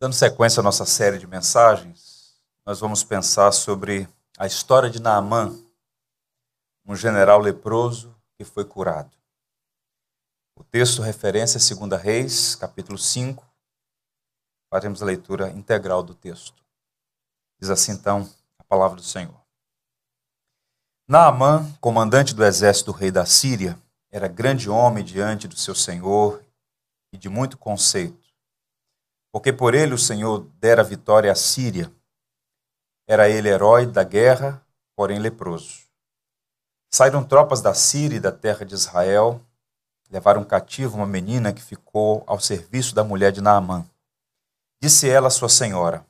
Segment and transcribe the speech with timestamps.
[0.00, 5.52] Dando sequência à nossa série de mensagens, nós vamos pensar sobre a história de Naamã,
[6.86, 9.10] um general leproso que foi curado.
[10.54, 13.44] O texto referência é 2 Reis, capítulo 5.
[14.70, 16.64] Faremos a leitura integral do texto.
[17.60, 19.34] Diz assim então a palavra do Senhor.
[21.08, 23.76] Naamã, comandante do exército do rei da Síria,
[24.12, 26.44] era grande homem diante do seu senhor
[27.12, 28.27] e de muito conceito
[29.38, 31.94] porque por ele o Senhor dera vitória à Síria.
[33.06, 34.66] Era ele herói da guerra,
[34.96, 35.82] porém leproso.
[36.92, 39.40] Saíram tropas da Síria e da terra de Israel,
[40.10, 43.88] levaram cativo uma menina que ficou ao serviço da mulher de Naamã.
[44.82, 46.04] Disse ela à sua senhora: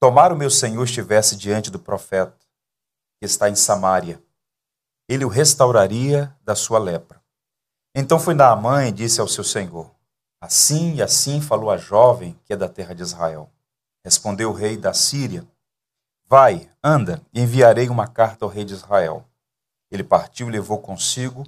[0.00, 2.38] Tomara o meu senhor estivesse diante do profeta,
[3.18, 4.22] que está em Samaria.
[5.08, 7.20] Ele o restauraria da sua lepra.
[7.92, 9.95] Então foi Naamã e disse ao seu senhor:
[10.46, 13.50] Assim e assim falou a jovem que é da terra de Israel.
[14.04, 15.44] Respondeu o rei da Síria:
[16.28, 19.24] Vai, anda, e enviarei uma carta ao rei de Israel.
[19.90, 21.44] Ele partiu e levou consigo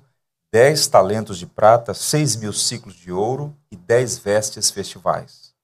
[0.53, 5.55] dez talentos de prata, seis mil ciclos de ouro e dez vestes festivais.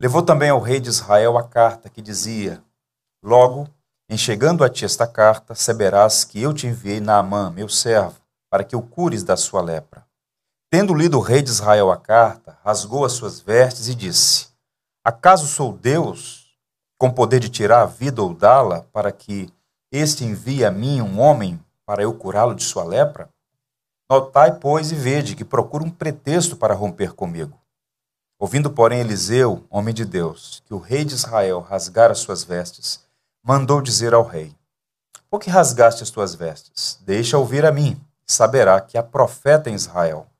[0.00, 2.60] Levou também ao rei de Israel a carta que dizia:
[3.22, 3.68] Logo,
[4.10, 8.64] em chegando a ti esta carta, saberás que eu te enviei Naamã, meu servo, para
[8.64, 10.01] que o cures da sua lepra.
[10.72, 14.48] Tendo lido o rei de Israel a carta, rasgou as suas vestes e disse:
[15.04, 16.56] Acaso sou Deus,
[16.96, 19.52] com poder de tirar a vida ou dá-la, para que
[19.92, 23.28] este envie a mim um homem para eu curá-lo de sua lepra?
[24.08, 27.60] Notai, pois, e vede que procura um pretexto para romper comigo.
[28.38, 33.00] Ouvindo, porém, Eliseu, homem de Deus, que o rei de Israel rasgara as suas vestes,
[33.44, 34.56] mandou dizer ao rei:
[35.28, 36.98] Por que rasgaste as tuas vestes?
[37.02, 40.31] Deixa ouvir a mim, e saberá que há profeta em Israel.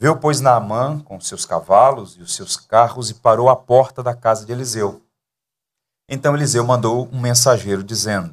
[0.00, 4.14] Veio, pois, Naamã com seus cavalos e os seus carros e parou à porta da
[4.14, 5.02] casa de Eliseu.
[6.08, 8.32] Então Eliseu mandou um mensageiro, dizendo: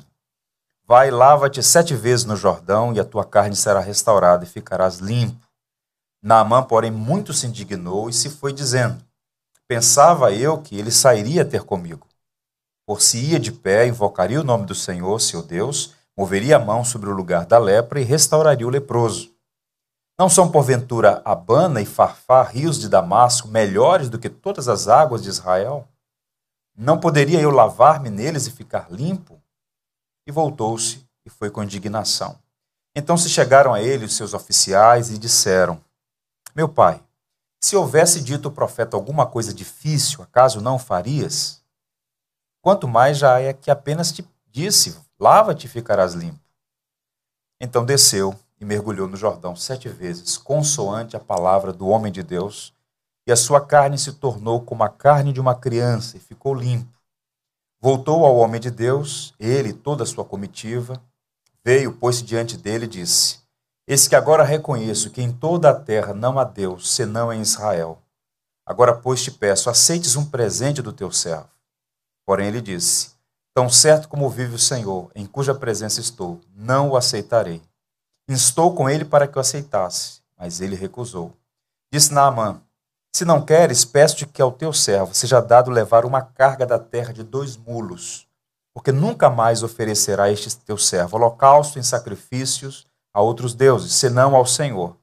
[0.86, 5.46] Vai, lava-te sete vezes no Jordão, e a tua carne será restaurada e ficarás limpo.
[6.24, 9.04] Naamã, porém, muito se indignou e se foi dizendo:
[9.68, 12.08] Pensava eu que ele sairia ter comigo.
[12.86, 16.86] Por se ia de pé, invocaria o nome do Senhor, seu Deus, moveria a mão
[16.86, 19.36] sobre o lugar da lepra e restauraria o leproso.
[20.20, 25.22] Não são, porventura, Abana e Farfá, rios de Damasco, melhores do que todas as águas
[25.22, 25.88] de Israel?
[26.76, 29.40] Não poderia eu lavar-me neles e ficar limpo?
[30.26, 32.40] E voltou-se e foi com indignação.
[32.96, 35.80] Então se chegaram a ele os seus oficiais e disseram:
[36.56, 37.00] Meu pai,
[37.62, 41.64] se houvesse dito o profeta alguma coisa difícil, acaso não farias?
[42.60, 46.42] Quanto mais já é que apenas te disse: Lava-te e ficarás limpo.
[47.62, 52.74] Então desceu e mergulhou no Jordão sete vezes, consoante a palavra do homem de Deus,
[53.26, 56.98] e a sua carne se tornou como a carne de uma criança e ficou limpo.
[57.80, 61.02] Voltou ao homem de Deus, ele e toda a sua comitiva,
[61.64, 63.40] veio, pôs-se diante dele e disse:
[63.86, 68.02] Eis que agora reconheço que em toda a terra não há Deus, senão em Israel.
[68.66, 71.50] Agora, pois, te peço, aceites um presente do teu servo.
[72.26, 73.12] Porém, ele disse:
[73.54, 77.62] Tão certo como vive o Senhor, em cuja presença estou, não o aceitarei.
[78.30, 81.34] Instou com ele para que o aceitasse, mas ele recusou.
[81.92, 82.62] Disse Naamã:
[83.14, 87.14] Se não queres, peço-te que ao teu servo seja dado levar uma carga da terra
[87.14, 88.28] de dois mulos,
[88.74, 94.46] porque nunca mais oferecerá este teu servo holocausto em sacrifícios a outros deuses, senão ao
[94.46, 94.98] Senhor.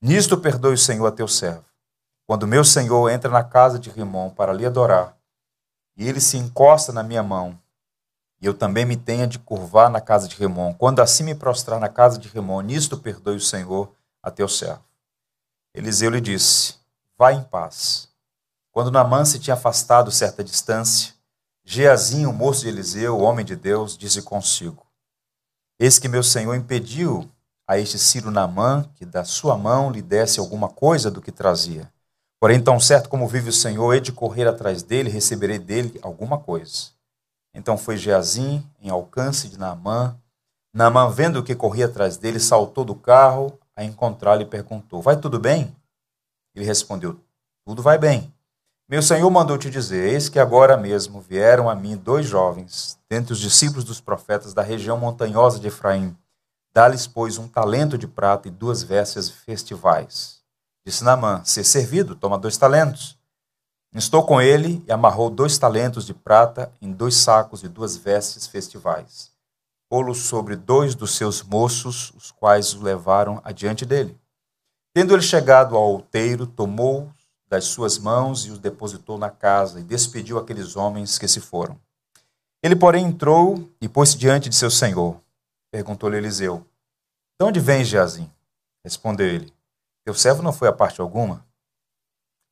[0.00, 1.64] Nisto perdoe o Senhor a teu servo.
[2.26, 5.16] Quando meu Senhor entra na casa de Rimon para lhe adorar,
[5.96, 7.58] e ele se encosta na minha mão,
[8.40, 10.74] e eu também me tenha de curvar na casa de Remon.
[10.74, 13.92] Quando assim me prostrar na casa de Remon, nisto perdoe o Senhor
[14.22, 14.84] a teu servo.
[15.74, 16.74] Eliseu lhe disse:
[17.18, 18.08] Vá em paz.
[18.70, 21.14] Quando Naamã se tinha afastado certa distância,
[21.64, 24.86] Geazinho, o moço de Eliseu, o homem de Deus, disse consigo:
[25.78, 27.30] Eis que meu senhor impediu
[27.66, 31.90] a este Ciro Naamã que da sua mão lhe desse alguma coisa do que trazia.
[32.38, 36.38] Porém, tão certo como vive o Senhor, hei de correr atrás dele receberei dele alguma
[36.38, 36.95] coisa.
[37.56, 40.14] Então foi Geazim em alcance de Naamã.
[40.74, 45.40] Naamã, vendo que corria atrás dele, saltou do carro a encontrá-lo e perguntou: Vai tudo
[45.40, 45.74] bem?
[46.54, 47.18] Ele respondeu:
[47.64, 48.30] Tudo vai bem.
[48.86, 53.32] Meu senhor mandou te dizer: Eis que agora mesmo vieram a mim dois jovens, dentre
[53.32, 56.14] os discípulos dos profetas da região montanhosa de Efraim.
[56.74, 60.42] Dá-lhes, pois, um talento de prata e duas vestes festivais.
[60.86, 63.18] Disse Naamã: Ser servido, toma dois talentos.
[63.98, 68.46] Estou com ele e amarrou dois talentos de prata em dois sacos e duas vestes
[68.46, 69.32] festivais.
[69.88, 74.14] Pô-los sobre dois dos seus moços, os quais o levaram adiante dele.
[74.92, 77.10] Tendo ele chegado ao outeiro, tomou
[77.48, 81.80] das suas mãos e os depositou na casa, e despediu aqueles homens que se foram.
[82.62, 85.18] Ele, porém, entrou e pôs-se diante de seu senhor.
[85.70, 86.66] Perguntou-lhe Eliseu:
[87.40, 88.30] De onde vens, Geazim?
[88.84, 89.50] Respondeu ele:
[90.04, 91.45] Teu servo não foi a parte alguma.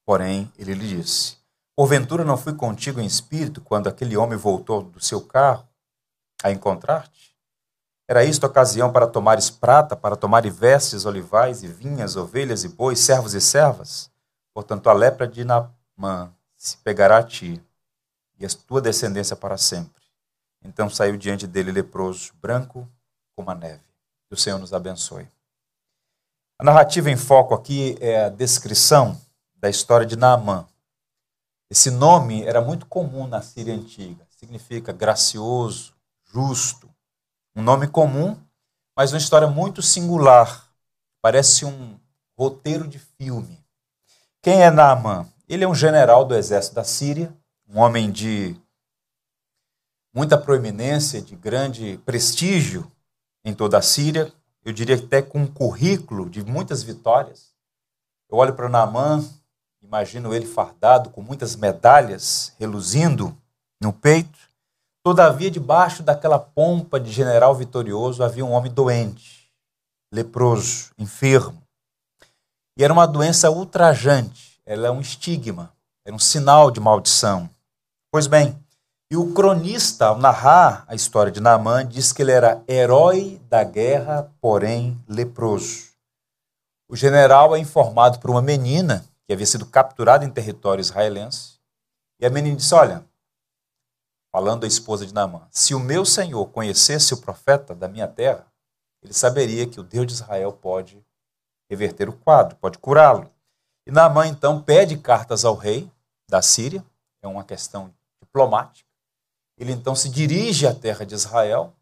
[0.04, 1.36] Porém, ele lhe disse:
[1.76, 5.66] Porventura não fui contigo em espírito quando aquele homem voltou do seu carro
[6.42, 7.34] a encontrar-te?
[8.06, 13.00] Era isto ocasião para tomares prata, para tomares vestes, olivais e vinhas, ovelhas e bois,
[13.00, 14.10] servos e servas?
[14.52, 17.62] Portanto, a lepra de Naamã se pegará a ti,
[18.38, 20.02] e a tua descendência para sempre.
[20.62, 22.88] Então saiu diante dele leproso, branco
[23.34, 23.82] como a neve.
[24.28, 25.28] Que o Senhor nos abençoe.
[26.58, 29.20] A narrativa em foco aqui é a descrição
[29.64, 30.66] da história de Naamã.
[31.70, 34.26] Esse nome era muito comum na Síria antiga.
[34.28, 36.86] Significa gracioso, justo.
[37.56, 38.36] Um nome comum,
[38.94, 40.68] mas uma história muito singular.
[41.22, 41.98] Parece um
[42.36, 43.58] roteiro de filme.
[44.42, 45.26] Quem é Naamã?
[45.48, 47.34] Ele é um general do exército da Síria,
[47.66, 48.54] um homem de
[50.12, 52.92] muita proeminência, de grande prestígio
[53.42, 54.30] em toda a Síria.
[54.62, 57.54] Eu diria até com um currículo de muitas vitórias.
[58.30, 59.24] Eu olho para Naamã,
[59.84, 63.36] imagino ele fardado com muitas medalhas reluzindo
[63.80, 64.38] no peito.
[65.04, 69.50] Todavia, debaixo daquela pompa de general vitorioso havia um homem doente,
[70.12, 71.62] leproso, enfermo.
[72.76, 75.70] E era uma doença ultrajante, ela é um estigma,
[76.04, 77.48] era um sinal de maldição.
[78.10, 78.58] Pois bem,
[79.10, 83.62] e o cronista, ao narrar a história de Naamã, diz que ele era herói da
[83.62, 85.92] guerra, porém leproso.
[86.88, 91.58] O general é informado por uma menina que havia sido capturada em território israelense.
[92.20, 93.04] E a menina disse: Olha,
[94.30, 98.46] falando a esposa de Naamã, se o meu senhor conhecesse o profeta da minha terra,
[99.02, 101.04] ele saberia que o Deus de Israel pode
[101.68, 103.30] reverter o quadro, pode curá-lo.
[103.86, 105.90] E Naamã então pede cartas ao rei
[106.28, 106.84] da Síria,
[107.22, 108.88] é uma questão diplomática.
[109.56, 111.72] Ele então se dirige à terra de Israel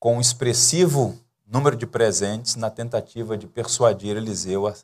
[0.00, 4.74] com um expressivo número de presentes na tentativa de persuadir Eliseu a,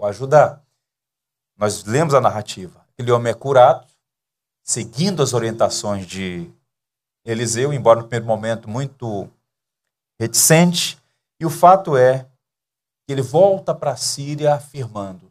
[0.00, 0.62] a ajudar.
[1.62, 2.84] Nós lemos a narrativa.
[2.92, 3.86] Aquele homem é curado,
[4.64, 6.50] seguindo as orientações de
[7.24, 9.30] Eliseu, embora no primeiro momento muito
[10.18, 11.00] reticente.
[11.38, 12.26] E o fato é
[13.06, 15.30] que ele volta para a Síria afirmando: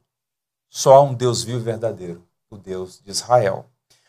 [0.69, 3.65] só há um Deus vivo e verdadeiro, o Deus de Israel.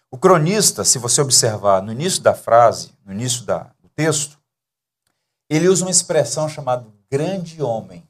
[0.08, 4.38] O cronista, se você observar no início da frase, no início da, do texto,
[5.50, 8.06] ele usa uma expressão chamada grande homem.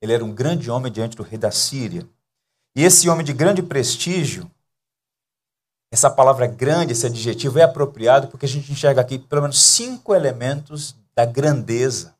[0.00, 2.08] Ele era um grande homem diante do rei da Síria.
[2.76, 4.50] E esse homem de grande prestígio,
[5.92, 10.14] essa palavra grande, esse adjetivo é apropriado porque a gente enxerga aqui pelo menos cinco
[10.14, 12.14] elementos da grandeza.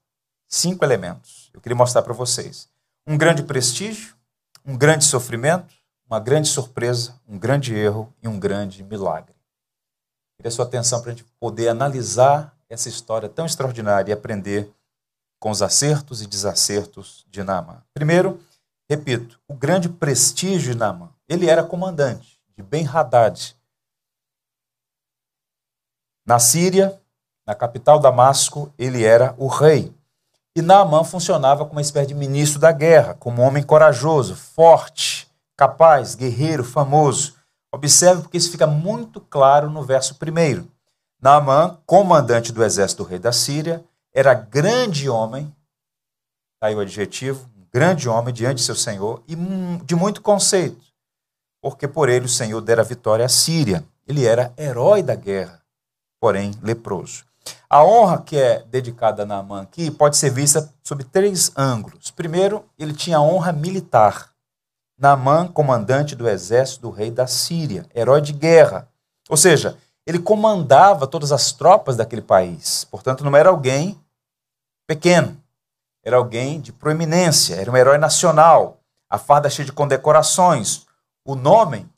[0.49, 1.51] Cinco elementos.
[1.53, 2.69] Eu queria mostrar para vocês.
[3.05, 4.15] Um grande prestígio,
[4.65, 5.75] um grande sofrimento,
[6.09, 9.35] uma grande surpresa, um grande erro e um grande milagre.
[10.37, 14.71] Queria sua atenção para a gente poder analisar essa história tão extraordinária e aprender
[15.41, 17.83] com os acertos e desacertos de Naamã.
[17.93, 18.41] Primeiro,
[18.89, 21.11] repito, o grande prestígio de Naamã.
[21.29, 23.57] Ele era comandante de Ben-Hadad.
[26.27, 27.01] Na Síria,
[27.47, 29.95] na capital Damasco, ele era o rei.
[30.57, 35.29] E Naamã funcionava como uma espécie de ministro da guerra, como um homem corajoso, forte,
[35.57, 37.35] capaz, guerreiro, famoso.
[37.73, 40.71] Observe porque isso fica muito claro no verso primeiro.
[41.21, 45.55] Naamã, comandante do exército do rei da Síria, era grande homem,
[46.55, 49.35] está aí o adjetivo, grande homem diante de seu senhor e
[49.85, 50.81] de muito conceito,
[51.61, 53.85] porque por ele o Senhor dera vitória à Síria.
[54.07, 55.61] Ele era herói da guerra,
[56.21, 57.25] porém leproso.
[57.69, 62.12] A honra que é dedicada a Naamã aqui pode ser vista sob três ângulos.
[62.12, 64.31] Primeiro, ele tinha honra militar.
[64.97, 68.88] Naamã, comandante do exército do rei da Síria, herói de guerra.
[69.28, 69.76] Ou seja,
[70.07, 72.85] ele comandava todas as tropas daquele país.
[72.85, 73.99] Portanto, não era alguém
[74.87, 75.37] pequeno,
[76.04, 78.80] era alguém de proeminência, era um herói nacional.
[79.11, 80.87] A farda cheia de condecorações.
[81.25, 81.88] O nome,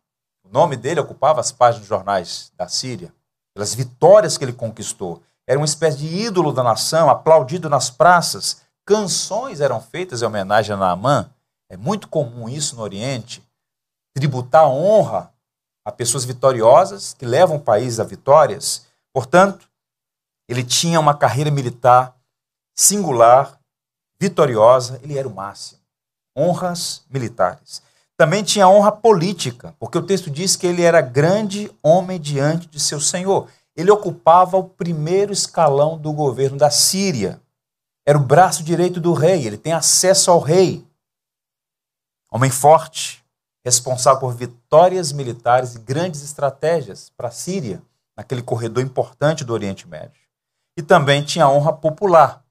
[0.45, 3.13] o nome dele ocupava as páginas dos jornais da Síria,
[3.55, 5.23] pelas vitórias que ele conquistou.
[5.47, 8.63] Era uma espécie de ídolo da nação, aplaudido nas praças.
[8.85, 11.31] Canções eram feitas em homenagem a Naamã.
[11.69, 13.43] É muito comum isso no Oriente,
[14.15, 15.33] tributar honra
[15.85, 18.87] a pessoas vitoriosas que levam o país a vitórias.
[19.13, 19.69] Portanto,
[20.49, 22.17] ele tinha uma carreira militar
[22.77, 23.59] singular,
[24.21, 25.81] vitoriosa, ele era o máximo.
[26.37, 27.83] Honras militares.
[28.17, 32.81] Também tinha honra política, porque o texto diz que ele era grande homem diante de
[32.81, 33.49] seu senhor.
[33.77, 37.41] Ele ocupava o primeiro escalão do governo da Síria.
[38.07, 40.87] Era o braço direito do rei, ele tem acesso ao rei.
[42.33, 43.23] Homem forte,
[43.65, 47.83] responsável por vitórias militares e grandes estratégias para a Síria,
[48.17, 50.23] naquele corredor importante do Oriente Médio.
[50.75, 52.46] E também tinha honra popular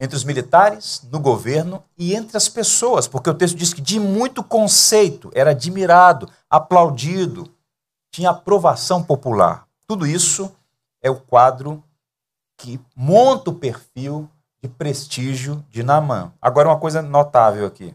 [0.00, 3.98] entre os militares, no governo e entre as pessoas, porque o texto diz que de
[3.98, 7.52] muito conceito, era admirado, aplaudido,
[8.10, 9.66] tinha aprovação popular.
[9.86, 10.54] Tudo isso
[11.02, 11.82] é o quadro
[12.56, 14.28] que monta o perfil
[14.62, 16.32] de prestígio de Naamã.
[16.40, 17.94] Agora, uma coisa notável aqui.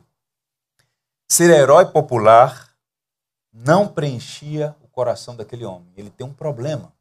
[1.29, 2.69] Ser herói popular
[3.51, 5.91] não preenchia o coração daquele homem.
[5.95, 6.93] Ele tem um problema.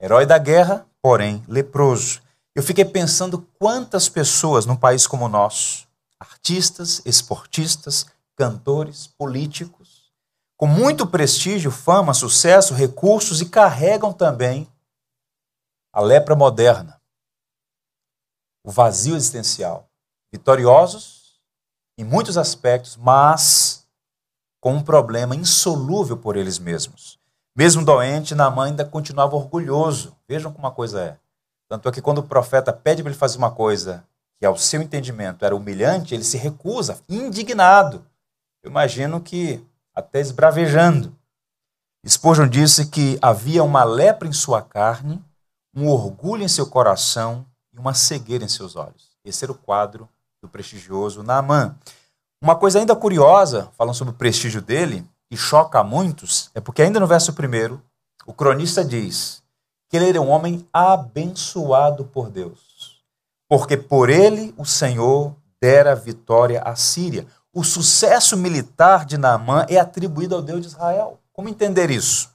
[0.00, 2.20] Herói da guerra, porém leproso.
[2.54, 5.88] Eu fiquei pensando quantas pessoas num país como o nosso,
[6.20, 8.06] artistas, esportistas,
[8.36, 10.12] cantores, políticos,
[10.56, 14.70] com muito prestígio, fama, sucesso, recursos e carregam também
[15.92, 17.00] a lepra moderna,
[18.64, 19.88] o vazio existencial.
[20.32, 21.40] Vitoriosos
[21.98, 23.86] em muitos aspectos, mas
[24.60, 27.18] com um problema insolúvel por eles mesmos.
[27.54, 30.16] Mesmo doente, Naamã ainda continuava orgulhoso.
[30.26, 31.18] Vejam como a coisa é.
[31.72, 34.04] Tanto é que quando o profeta pede para ele fazer uma coisa
[34.38, 38.04] que, ao seu entendimento, era humilhante, ele se recusa, indignado.
[38.62, 39.64] Eu imagino que
[39.94, 41.16] até esbravejando.
[42.06, 45.24] Spurgeon disse que havia uma lepra em sua carne,
[45.74, 49.08] um orgulho em seu coração e uma cegueira em seus olhos.
[49.24, 50.06] Esse era o quadro
[50.42, 51.74] do prestigioso Naamã.
[52.42, 56.82] Uma coisa ainda curiosa, falando sobre o prestígio dele, que choca a muitos, é porque
[56.82, 57.82] ainda no verso primeiro,
[58.26, 59.41] o cronista diz
[59.92, 63.04] que ele era um homem abençoado por Deus,
[63.46, 67.26] porque por ele o Senhor dera vitória à Síria.
[67.52, 71.20] O sucesso militar de Naamã é atribuído ao Deus de Israel.
[71.30, 72.30] Como entender isso?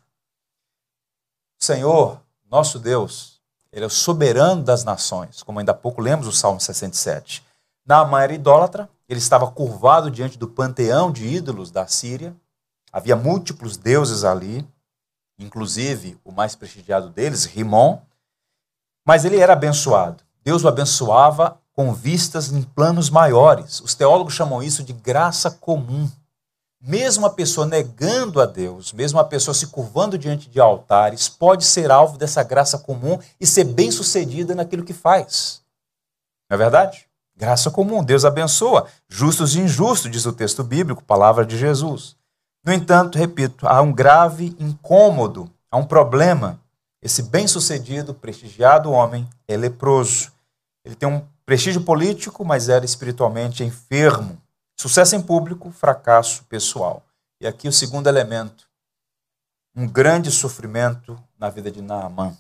[1.60, 6.28] O Senhor, nosso Deus, ele é o soberano das nações, como ainda há pouco lemos
[6.28, 7.44] o Salmo 67.
[7.84, 12.36] Naamã era idólatra, ele estava curvado diante do panteão de ídolos da Síria,
[12.92, 14.68] Havia múltiplos deuses ali,
[15.38, 18.00] inclusive o mais prestigiado deles, Rimon,
[19.06, 20.24] mas ele era abençoado.
[20.44, 23.80] Deus o abençoava com vistas em planos maiores.
[23.82, 26.10] Os teólogos chamam isso de graça comum.
[26.82, 31.66] Mesmo a pessoa negando a Deus, mesmo a pessoa se curvando diante de altares, pode
[31.66, 35.62] ser alvo dessa graça comum e ser bem-sucedida naquilo que faz.
[36.50, 37.08] Não é verdade?
[37.36, 42.16] Graça comum, Deus abençoa, justos e injustos, diz o texto bíblico, palavra de Jesus.
[42.68, 46.60] No entanto, repito, há um grave incômodo, há um problema.
[47.02, 50.34] Esse bem-sucedido, prestigiado homem é leproso.
[50.84, 54.38] Ele tem um prestígio político, mas era espiritualmente enfermo.
[54.78, 57.06] Sucesso em público, fracasso pessoal.
[57.40, 58.68] E aqui o segundo elemento,
[59.74, 62.36] um grande sofrimento na vida de Naamã.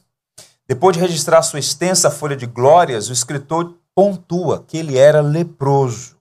[0.68, 6.18] Depois de registrar sua extensa folha de glórias, o escritor pontua que ele era leproso,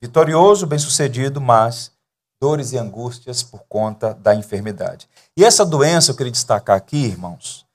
[0.00, 1.90] vitorioso, bem-sucedido, mas
[2.40, 5.08] dores e angústias por conta da enfermidade.
[5.36, 7.66] E essa doença, eu queria destacar aqui, irmãos,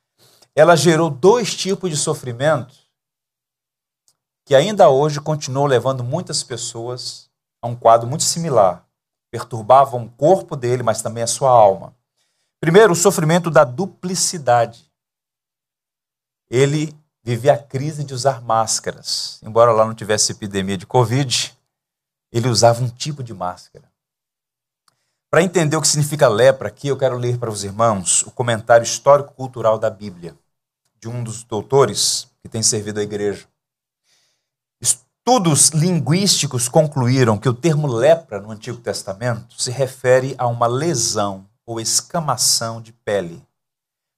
[0.55, 2.75] ela gerou dois tipos de sofrimento
[4.45, 7.29] que ainda hoje continuam levando muitas pessoas
[7.61, 8.85] a um quadro muito similar.
[9.31, 11.95] Perturbavam o corpo dele, mas também a sua alma.
[12.59, 14.89] Primeiro, o sofrimento da duplicidade.
[16.49, 19.39] Ele vivia a crise de usar máscaras.
[19.43, 21.57] Embora lá não tivesse epidemia de Covid,
[22.31, 23.91] ele usava um tipo de máscara.
[25.35, 28.85] Para entender o que significa lepra aqui, eu quero ler para os irmãos o comentário
[28.85, 30.33] histórico-cultural da Bíblia,
[30.97, 33.45] de um dos doutores que tem servido à igreja.
[34.79, 41.45] Estudos linguísticos concluíram que o termo lepra no Antigo Testamento se refere a uma lesão
[41.65, 43.43] ou escamação de pele.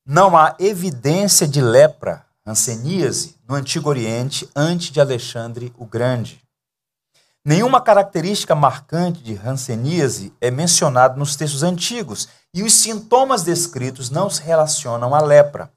[0.06, 6.47] Não há evidência de lepra, hanseníase, no Antigo Oriente antes de Alexandre o Grande.
[7.48, 14.30] Nenhuma característica marcante de hanseníase é mencionada nos textos antigos e os sintomas descritos não
[14.30, 15.72] se relacionam à lepra.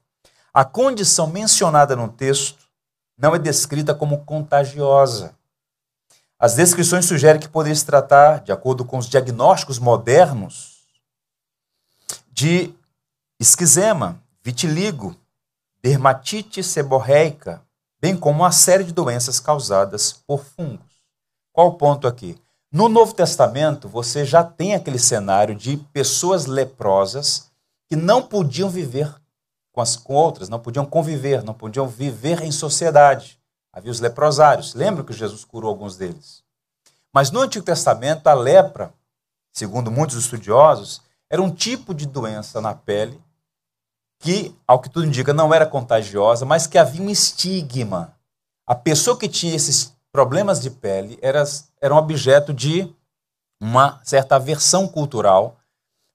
[0.53, 2.67] A condição mencionada no texto
[3.17, 5.33] não é descrita como contagiosa.
[6.37, 10.81] As descrições sugerem que poderia se tratar, de acordo com os diagnósticos modernos,
[12.33, 12.73] de
[13.39, 15.15] esquizema, vitiligo,
[15.81, 17.61] dermatite seborreica,
[17.97, 20.90] bem como uma série de doenças causadas por fungos.
[21.53, 22.37] Qual o ponto aqui?
[22.71, 27.51] No Novo Testamento, você já tem aquele cenário de pessoas leprosas
[27.89, 29.13] que não podiam viver
[29.73, 33.37] com as com outras, não podiam conviver, não podiam viver em sociedade.
[33.73, 34.73] Havia os leprosários.
[34.73, 36.43] Lembra que Jesus curou alguns deles?
[37.13, 38.93] Mas no Antigo Testamento, a lepra,
[39.51, 43.21] segundo muitos estudiosos, era um tipo de doença na pele
[44.19, 48.15] que, ao que tudo indica, não era contagiosa, mas que havia um estigma.
[48.65, 51.43] A pessoa que tinha esse problemas de pele eram,
[51.81, 52.93] eram objeto de
[53.61, 55.57] uma certa aversão cultural,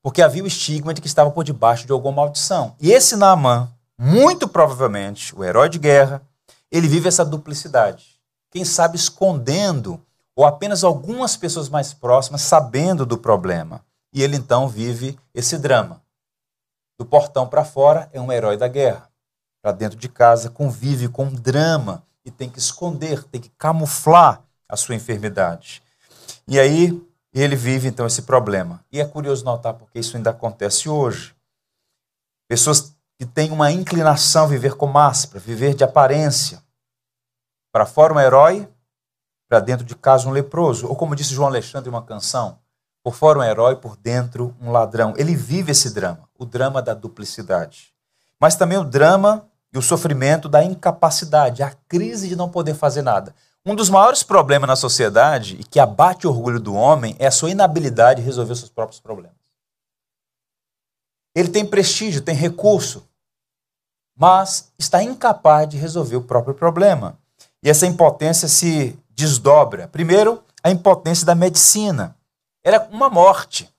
[0.03, 2.75] porque havia o estigma de que estava por debaixo de alguma maldição.
[2.81, 6.23] E esse Naamã, muito provavelmente, o herói de guerra,
[6.71, 8.17] ele vive essa duplicidade.
[8.50, 10.00] Quem sabe escondendo,
[10.35, 13.85] ou apenas algumas pessoas mais próximas sabendo do problema.
[14.12, 16.03] E ele então vive esse drama.
[16.99, 19.09] Do portão para fora é um herói da guerra.
[19.62, 24.42] Para dentro de casa convive com um drama e tem que esconder, tem que camuflar
[24.68, 25.80] a sua enfermidade.
[26.49, 27.00] E aí
[27.33, 28.85] ele vive então esse problema.
[28.90, 31.35] E é curioso notar porque isso ainda acontece hoje.
[32.49, 36.61] Pessoas que têm uma inclinação a viver com máscara, viver de aparência.
[37.73, 38.68] Para fora um herói,
[39.49, 40.88] para dentro de casa um leproso.
[40.88, 42.59] Ou como disse João Alexandre em uma canção,
[43.04, 45.14] por fora um herói, por dentro um ladrão.
[45.16, 47.95] Ele vive esse drama, o drama da duplicidade.
[48.40, 53.02] Mas também o drama e o sofrimento da incapacidade, a crise de não poder fazer
[53.02, 53.35] nada.
[53.64, 57.30] Um dos maiores problemas na sociedade e que abate o orgulho do homem é a
[57.30, 59.37] sua inabilidade de resolver seus próprios problemas.
[61.35, 63.06] Ele tem prestígio, tem recurso,
[64.16, 67.18] mas está incapaz de resolver o próprio problema.
[67.62, 69.88] E essa impotência se desdobra.
[69.88, 72.16] Primeiro, a impotência da medicina.
[72.64, 73.71] Era uma morte.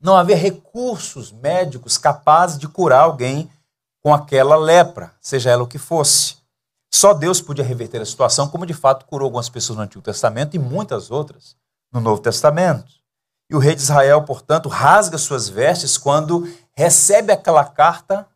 [0.00, 3.50] Não havia recursos médicos capazes de curar alguém
[4.02, 6.36] com aquela lepra, seja ela o que fosse.
[6.92, 10.56] Só Deus podia reverter a situação, como de fato curou algumas pessoas no Antigo Testamento
[10.56, 11.56] e muitas outras
[11.92, 12.90] no Novo Testamento.
[13.48, 18.26] E o rei de Israel, portanto, rasga suas vestes quando recebe aquela carta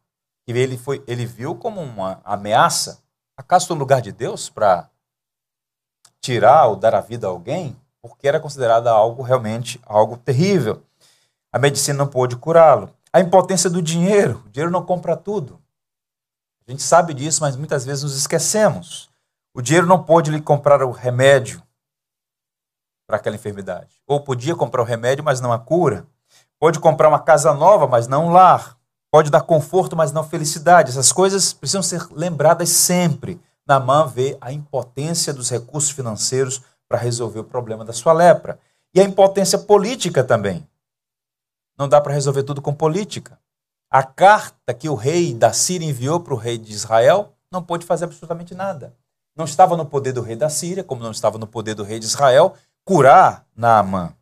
[0.44, 3.02] que ele, foi, ele viu como uma ameaça.
[3.36, 4.88] Acaso no lugar de Deus para
[6.20, 7.76] tirar ou dar a vida a alguém?
[8.02, 10.82] Porque era considerada algo realmente algo terrível.
[11.52, 12.93] A medicina não pôde curá-lo.
[13.14, 14.42] A impotência do dinheiro.
[14.44, 15.62] O dinheiro não compra tudo.
[16.66, 19.08] A gente sabe disso, mas muitas vezes nos esquecemos.
[19.54, 21.62] O dinheiro não pôde lhe comprar o remédio
[23.06, 24.02] para aquela enfermidade.
[24.04, 26.04] Ou podia comprar o remédio, mas não a cura.
[26.58, 28.76] Pode comprar uma casa nova, mas não um lar.
[29.12, 30.90] Pode dar conforto, mas não felicidade.
[30.90, 33.40] Essas coisas precisam ser lembradas sempre.
[33.64, 38.58] Namã vê a impotência dos recursos financeiros para resolver o problema da sua lepra.
[38.92, 40.66] E a impotência política também.
[41.76, 43.38] Não dá para resolver tudo com política.
[43.90, 47.86] A carta que o rei da Síria enviou para o rei de Israel não pôde
[47.86, 48.96] fazer absolutamente nada.
[49.36, 51.98] Não estava no poder do rei da Síria, como não estava no poder do rei
[51.98, 54.14] de Israel, curar Naamã.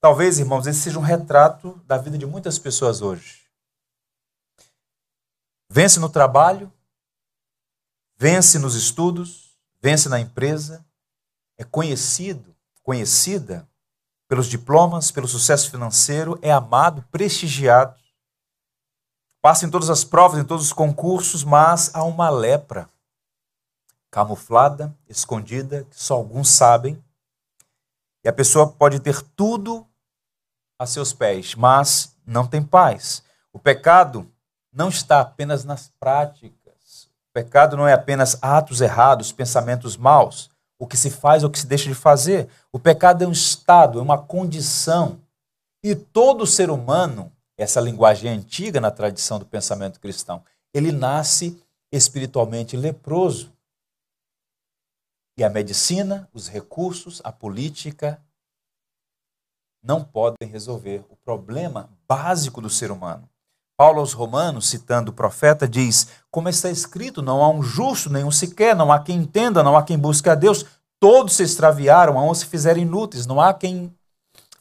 [0.00, 3.44] Talvez, irmãos, esse seja um retrato da vida de muitas pessoas hoje.
[5.70, 6.72] Vence no trabalho,
[8.16, 10.84] vence nos estudos, vence na empresa,
[11.56, 13.68] é conhecido, conhecida
[14.34, 17.94] pelos diplomas, pelo sucesso financeiro, é amado, prestigiado,
[19.40, 22.88] Passa em todas as provas, em todos os concursos, mas há uma lepra
[24.10, 26.98] camuflada, escondida, que só alguns sabem.
[28.24, 29.86] E a pessoa pode ter tudo
[30.78, 33.22] a seus pés, mas não tem paz.
[33.52, 34.26] O pecado
[34.72, 37.10] não está apenas nas práticas.
[37.28, 40.50] O pecado não é apenas atos errados, pensamentos maus,
[40.84, 42.48] o que se faz ou o que se deixa de fazer.
[42.72, 45.20] O pecado é um estado, é uma condição.
[45.82, 50.44] E todo ser humano essa linguagem antiga na tradição do pensamento cristão.
[50.72, 53.52] Ele nasce espiritualmente leproso.
[55.38, 58.20] E a medicina, os recursos, a política
[59.82, 63.28] não podem resolver o problema básico do ser humano.
[63.76, 68.30] Paulo aos Romanos, citando o profeta, diz: Como está escrito, não há um justo, nenhum
[68.30, 70.64] sequer, não há quem entenda, não há quem busque a Deus.
[71.04, 73.94] Todos se extraviaram, a um se fizeram inúteis, não há quem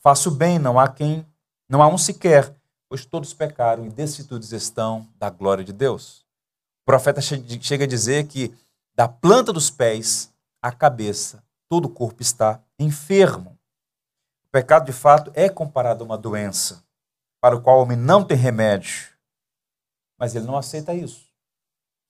[0.02, 1.26] faça o bem, não há quem,
[1.70, 2.54] não há um sequer
[2.90, 6.20] pois todos pecaram e destituídos estão da glória de Deus.
[6.82, 8.54] O profeta chega a dizer que
[8.94, 13.58] da planta dos pés à cabeça, todo o corpo está enfermo.
[14.46, 16.84] O pecado, de fato, é comparado a uma doença
[17.42, 19.10] para o qual o homem não tem remédio,
[20.20, 21.26] mas ele não aceita isso.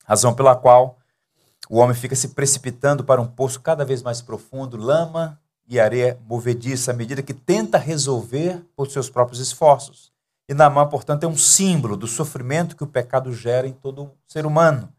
[0.04, 0.98] Razão pela qual
[1.70, 6.20] o homem fica se precipitando para um poço cada vez mais profundo, lama e areia
[6.28, 10.12] movediça, à medida que tenta resolver por seus próprios esforços.
[10.48, 14.46] E Naamã, portanto, é um símbolo do sofrimento que o pecado gera em todo ser
[14.46, 14.94] humano,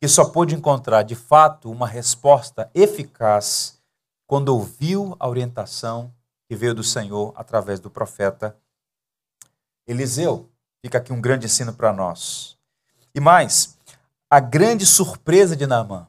[0.00, 3.78] que só pôde encontrar, de fato, uma resposta eficaz
[4.26, 6.12] quando ouviu a orientação
[6.48, 8.56] que veio do Senhor através do profeta
[9.86, 10.48] Eliseu.
[10.82, 12.56] Fica aqui um grande ensino para nós.
[13.14, 13.77] E mais,
[14.30, 16.06] a grande surpresa de Naamã.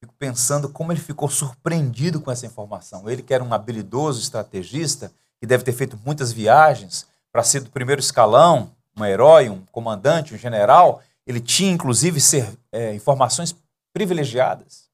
[0.00, 3.08] Fico pensando como ele ficou surpreendido com essa informação.
[3.08, 7.70] Ele que era um habilidoso estrategista, que deve ter feito muitas viagens, para ser do
[7.70, 13.54] primeiro escalão, um herói, um comandante, um general, ele tinha inclusive ser, é, informações
[13.92, 14.90] privilegiadas.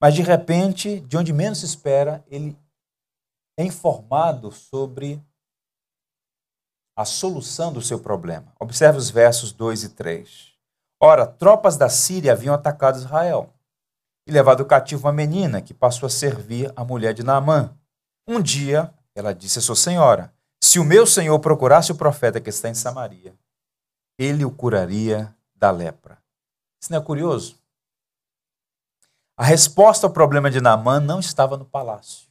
[0.00, 2.56] Mas de repente, de onde menos se espera, ele
[3.58, 5.22] é informado sobre
[6.94, 8.52] a solução do seu problema.
[8.58, 10.55] Observe os versos 2 e 3.
[11.00, 13.52] Ora, tropas da Síria haviam atacado Israel
[14.26, 17.76] e levado cativo uma menina que passou a servir a mulher de Naamã.
[18.26, 22.50] Um dia, ela disse a sua senhora: Se o meu senhor procurasse o profeta que
[22.50, 23.34] está em Samaria,
[24.18, 26.18] ele o curaria da lepra.
[26.80, 27.58] Isso não é curioso?
[29.36, 32.25] A resposta ao problema de Naamã não estava no palácio.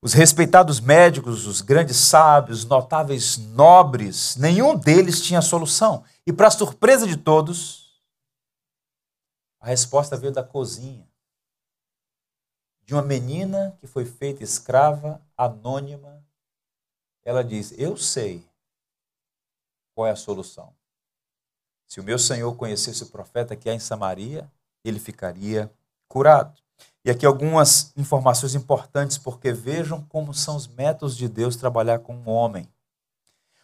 [0.00, 6.04] Os respeitados médicos, os grandes sábios, notáveis nobres, nenhum deles tinha solução.
[6.24, 8.00] E, para surpresa de todos,
[9.60, 11.08] a resposta veio da cozinha
[12.88, 16.24] de uma menina que foi feita escrava, anônima.
[17.22, 18.48] Ela diz: Eu sei
[19.94, 20.74] qual é a solução.
[21.86, 24.50] Se o meu senhor conhecesse o profeta que há em Samaria,
[24.82, 25.70] ele ficaria
[26.08, 26.62] curado.
[27.08, 32.14] E aqui algumas informações importantes, porque vejam como são os métodos de Deus trabalhar com
[32.14, 32.68] um homem.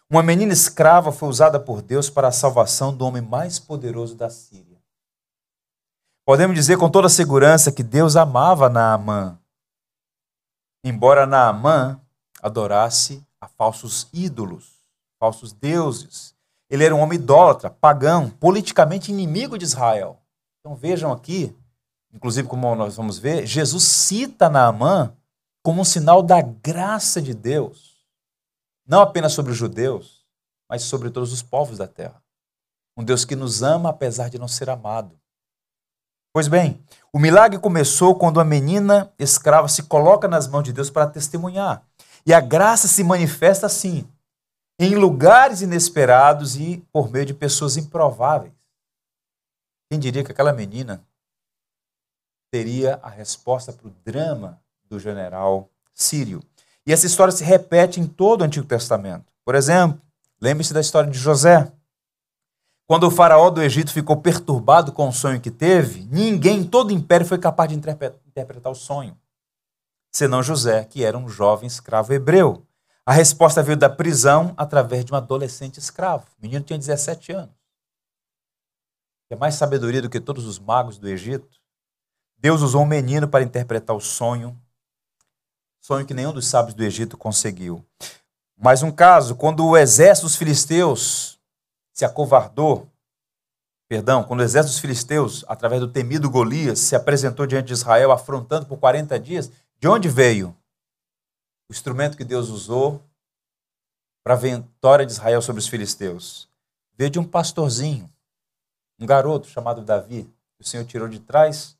[0.09, 4.31] Uma menina escrava foi usada por Deus para a salvação do homem mais poderoso da
[4.31, 4.81] Síria.
[6.25, 9.37] Podemos dizer com toda segurança que Deus amava Naamã,
[10.83, 12.01] embora Naamã
[12.41, 14.73] adorasse a falsos ídolos,
[15.19, 16.33] falsos deuses.
[16.67, 20.19] Ele era um homem idólatra, pagão, politicamente inimigo de Israel.
[20.61, 21.55] Então vejam aqui
[22.15, 25.13] inclusive como nós vamos ver, Jesus cita Naamã
[25.61, 28.05] como um sinal da graça de Deus,
[28.87, 30.25] não apenas sobre os judeus,
[30.69, 32.23] mas sobre todos os povos da terra.
[32.97, 35.19] Um Deus que nos ama apesar de não ser amado.
[36.31, 40.89] Pois bem, o milagre começou quando a menina escrava se coloca nas mãos de Deus
[40.89, 41.83] para testemunhar.
[42.25, 44.07] E a graça se manifesta assim,
[44.79, 48.53] em lugares inesperados e por meio de pessoas improváveis.
[49.89, 51.05] Quem diria que aquela menina
[52.55, 56.41] teria a resposta para o drama do general sírio.
[56.87, 59.25] E essa história se repete em todo o Antigo Testamento.
[59.43, 60.01] Por exemplo,
[60.41, 61.69] lembre-se da história de José.
[62.87, 66.91] Quando o faraó do Egito ficou perturbado com o sonho que teve, ninguém em todo
[66.91, 69.19] o império foi capaz de interpretar o sonho,
[70.13, 72.65] senão José, que era um jovem escravo hebreu.
[73.05, 76.25] A resposta veio da prisão através de um adolescente escravo.
[76.39, 77.55] O menino tinha 17 anos.
[79.29, 81.64] É mais sabedoria do que todos os magos do Egito.
[82.37, 84.59] Deus usou um menino para interpretar o sonho,
[85.81, 87.85] sonho que nenhum dos sábios do Egito conseguiu.
[88.57, 91.39] Mais um caso, quando o exército dos filisteus
[91.93, 92.89] se acovardou,
[93.87, 98.11] perdão, quando o exército dos filisteus, através do temido Golias, se apresentou diante de Israel,
[98.11, 100.55] afrontando por 40 dias, de onde veio?
[101.69, 103.03] O instrumento que Deus usou
[104.23, 106.49] para a vitória de Israel sobre os filisteus.
[106.97, 108.09] Veio de um pastorzinho,
[108.99, 110.23] um garoto chamado Davi,
[110.55, 111.77] que o Senhor tirou de trás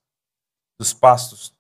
[0.80, 1.54] dos pastos,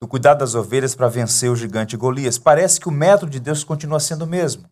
[0.00, 2.38] do cuidado das ovelhas para vencer o gigante Golias.
[2.38, 4.68] Parece que o método de Deus continua sendo o mesmo.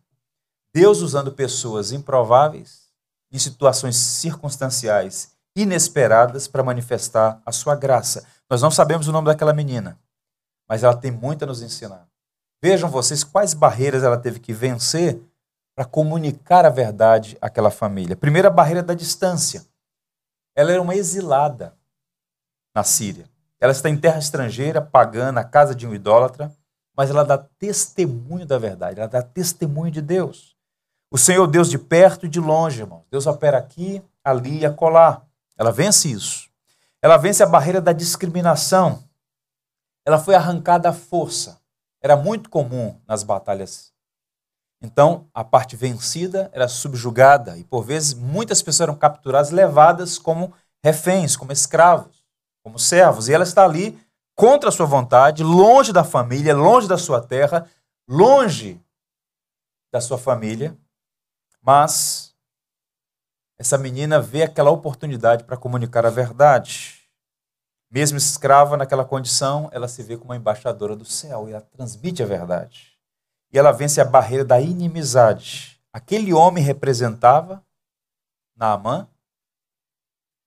[0.73, 2.91] Deus usando pessoas improváveis,
[3.31, 8.25] em situações circunstanciais inesperadas para manifestar a sua graça.
[8.49, 9.99] Nós não sabemos o nome daquela menina,
[10.67, 12.07] mas ela tem muito a nos ensinar.
[12.63, 15.21] Vejam vocês quais barreiras ela teve que vencer
[15.75, 18.15] para comunicar a verdade àquela família.
[18.15, 19.65] Primeira barreira da distância.
[20.55, 21.75] Ela era uma exilada
[22.73, 23.29] na Síria.
[23.59, 26.51] Ela está em terra estrangeira, pagã, na casa de um idólatra,
[26.97, 30.55] mas ela dá testemunho da verdade, ela dá testemunho de Deus.
[31.11, 33.05] O Senhor Deus de perto e de longe, irmãos.
[33.11, 35.23] Deus opera aqui, ali e acolá.
[35.57, 36.49] Ela vence isso.
[37.01, 39.03] Ela vence a barreira da discriminação.
[40.05, 41.59] Ela foi arrancada à força.
[42.01, 43.91] Era muito comum nas batalhas.
[44.81, 50.53] Então, a parte vencida era subjugada e, por vezes, muitas pessoas eram capturadas, levadas como
[50.83, 52.20] reféns, como escravos
[52.63, 53.27] como servos.
[53.27, 53.99] E ela está ali
[54.35, 57.69] contra a sua vontade, longe da família, longe da sua terra,
[58.07, 58.81] longe
[59.91, 60.77] da sua família.
[61.61, 62.35] Mas
[63.59, 67.01] essa menina vê aquela oportunidade para comunicar a verdade.
[67.91, 72.23] Mesmo escrava naquela condição, ela se vê como uma embaixadora do céu e ela transmite
[72.23, 72.97] a verdade.
[73.51, 75.79] E ela vence a barreira da inimizade.
[75.93, 77.63] Aquele homem representava,
[78.55, 79.07] Naamã,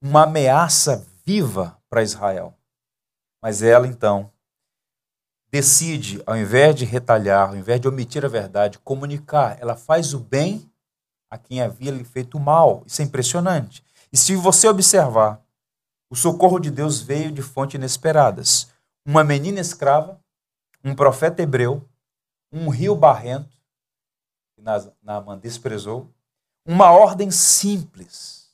[0.02, 2.52] uma ameaça viva para Israel.
[3.40, 4.32] Mas ela, então,
[5.48, 9.56] decide, ao invés de retalhar, ao invés de omitir a verdade, comunicar.
[9.60, 10.68] Ela faz o bem
[11.30, 12.82] a quem havia lhe feito o mal.
[12.84, 13.84] Isso é impressionante.
[14.12, 15.40] E se você observar,
[16.10, 18.72] o socorro de Deus veio de fontes inesperadas.
[19.06, 20.20] Uma menina escrava,
[20.82, 21.88] um profeta hebreu,
[22.50, 23.56] um rio barrento,
[24.56, 24.62] que
[25.00, 26.12] Naaman desprezou,
[26.66, 28.50] uma ordem simples.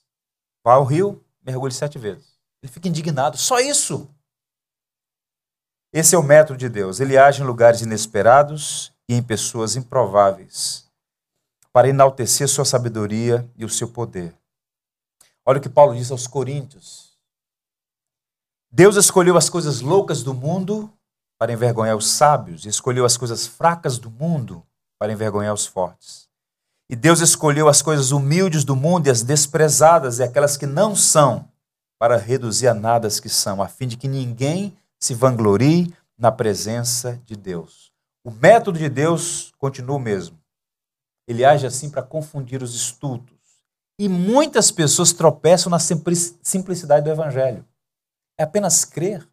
[0.62, 2.29] Vá ao rio, mergulhe sete vezes.
[2.62, 3.36] Ele fica indignado.
[3.36, 4.08] Só isso.
[5.92, 7.00] Esse é o método de Deus.
[7.00, 10.88] Ele age em lugares inesperados e em pessoas improváveis,
[11.72, 14.36] para enaltecer sua sabedoria e o seu poder.
[15.44, 17.18] Olha o que Paulo diz aos Coríntios.
[18.70, 20.92] Deus escolheu as coisas loucas do mundo
[21.36, 24.64] para envergonhar os sábios, e escolheu as coisas fracas do mundo
[24.98, 26.28] para envergonhar os fortes.
[26.88, 30.94] E Deus escolheu as coisas humildes do mundo e as desprezadas e aquelas que não
[30.94, 31.49] são,
[32.00, 36.32] para reduzir a nada as que são, a fim de que ninguém se vanglorie na
[36.32, 37.92] presença de Deus.
[38.24, 40.40] O método de Deus continua o mesmo.
[41.28, 43.38] Ele age assim para confundir os estudos.
[43.98, 47.68] E muitas pessoas tropeçam na simplicidade do evangelho.
[48.38, 49.28] É apenas crer.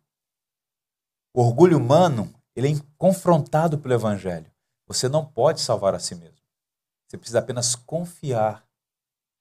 [1.34, 4.51] O orgulho humano, ele é confrontado pelo evangelho.
[4.88, 6.36] Você não pode salvar a si mesmo.
[7.08, 8.67] Você precisa apenas confiar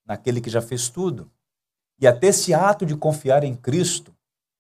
[0.07, 1.29] naquele que já fez tudo.
[1.99, 4.15] E até esse ato de confiar em Cristo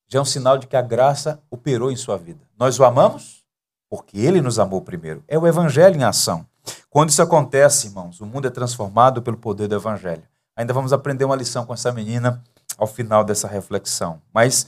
[0.09, 2.41] já é um sinal de que a graça operou em sua vida.
[2.59, 3.45] Nós o amamos
[3.89, 5.23] porque ele nos amou primeiro.
[5.29, 6.47] É o evangelho em ação.
[6.91, 10.23] Quando isso acontece, irmãos, o mundo é transformado pelo poder do evangelho.
[10.57, 12.43] Ainda vamos aprender uma lição com essa menina
[12.79, 14.21] ao final dessa reflexão.
[14.33, 14.67] Mas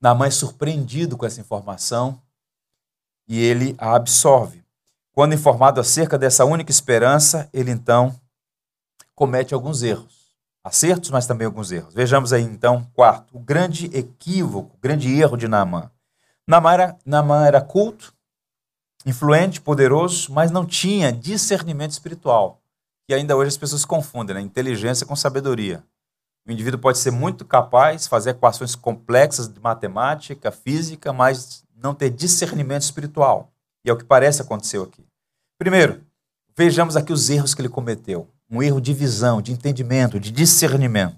[0.00, 2.20] Naamã é surpreendido com essa informação
[3.26, 4.64] e ele a absorve.
[5.12, 8.18] Quando informado acerca dessa única esperança, ele então
[9.14, 10.17] comete alguns erros.
[10.62, 11.94] Acertos, mas também alguns erros.
[11.94, 15.90] Vejamos aí então, quarto, o grande equívoco, o grande erro de Naamã.
[16.46, 18.12] Naamã era, Naamã era culto,
[19.06, 22.60] influente, poderoso, mas não tinha discernimento espiritual.
[23.08, 24.40] E ainda hoje as pessoas confundem né?
[24.42, 25.82] inteligência com sabedoria.
[26.46, 32.10] O indivíduo pode ser muito capaz, fazer equações complexas de matemática, física, mas não ter
[32.10, 33.52] discernimento espiritual.
[33.84, 35.06] E é o que parece aconteceu aqui.
[35.58, 36.02] Primeiro,
[36.56, 38.28] vejamos aqui os erros que ele cometeu.
[38.50, 41.16] Um erro de visão, de entendimento, de discernimento.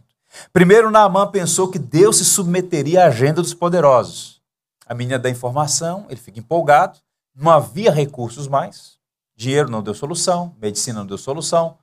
[0.53, 4.41] Primeiro, Naamã pensou que Deus se submeteria à agenda dos poderosos.
[4.87, 6.99] A menina da informação, ele fica empolgado,
[7.35, 8.99] não havia recursos mais,
[9.37, 11.79] dinheiro não deu solução, medicina não deu solução,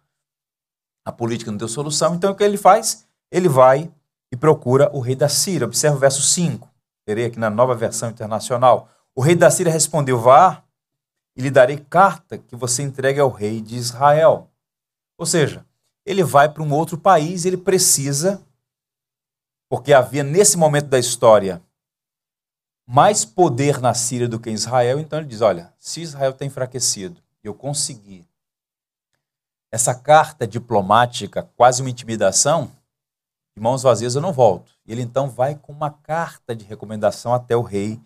[1.06, 3.08] a política não deu solução, então o que ele faz?
[3.32, 3.90] Ele vai
[4.32, 5.66] e procura o rei da Síria.
[5.66, 6.70] Observe o verso 5,
[7.06, 8.90] terei aqui na nova versão internacional.
[9.16, 10.64] O rei da Síria respondeu: Vá
[11.36, 14.50] e lhe darei carta que você entregue ao rei de Israel.
[15.18, 15.66] Ou seja,
[16.06, 18.42] ele vai para um outro país, ele precisa,
[19.70, 21.62] porque havia nesse momento da história
[22.86, 26.46] mais poder na Síria do que em Israel, então ele diz: olha, se Israel está
[26.46, 28.26] enfraquecido, eu consegui
[29.70, 32.72] essa carta diplomática, quase uma intimidação,
[33.54, 34.72] de mãos vazias eu não volto.
[34.88, 38.00] Ele então vai com uma carta de recomendação até o rei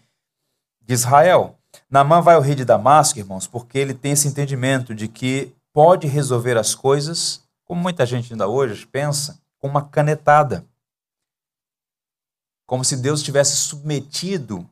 [0.81, 1.59] de Israel.
[1.89, 6.07] Namã vai ao rei de Damasco, irmãos, porque ele tem esse entendimento de que pode
[6.07, 10.65] resolver as coisas, como muita gente ainda hoje pensa, com uma canetada.
[12.65, 14.69] Como se Deus tivesse submetido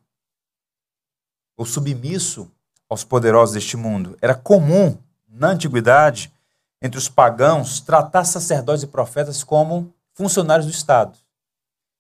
[1.58, 2.52] ou submisso
[2.90, 4.18] aos poderosos deste mundo.
[4.22, 6.34] Era comum, na antiguidade,
[6.82, 11.18] entre os pagãos, tratar sacerdotes e profetas como funcionários do Estado.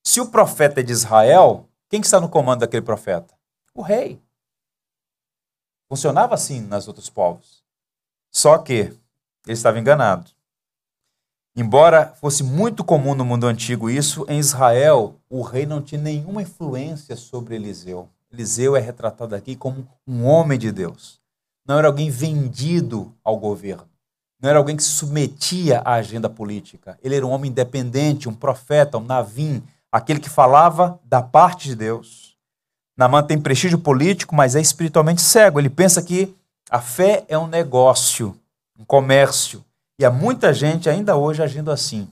[0.03, 3.33] Se o profeta é de Israel, quem que está no comando daquele profeta?
[3.73, 4.21] O rei.
[5.87, 7.58] Funcionava assim nas outros povos.
[8.31, 10.31] Só que ele estava enganado.
[11.55, 16.41] Embora fosse muito comum no mundo antigo isso, em Israel o rei não tinha nenhuma
[16.41, 18.07] influência sobre Eliseu.
[18.31, 21.19] Eliseu é retratado aqui como um homem de Deus.
[21.67, 23.89] Não era alguém vendido ao governo.
[24.41, 26.97] Não era alguém que se submetia à agenda política.
[27.03, 29.61] Ele era um homem independente, um profeta, um navim,
[29.91, 32.37] aquele que falava da parte de Deus.
[32.95, 35.59] Naamã tem prestígio político, mas é espiritualmente cego.
[35.59, 36.35] Ele pensa que
[36.69, 38.39] a fé é um negócio,
[38.77, 39.65] um comércio.
[39.99, 42.07] E há muita gente ainda hoje agindo assim,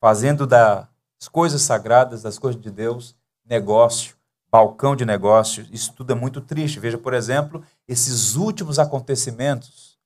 [0.00, 0.88] fazendo das
[1.30, 4.16] coisas sagradas, das coisas de Deus, negócio,
[4.50, 5.66] balcão de negócio.
[5.70, 6.80] Isso tudo é muito triste.
[6.80, 9.98] Veja, por exemplo, esses últimos acontecimentos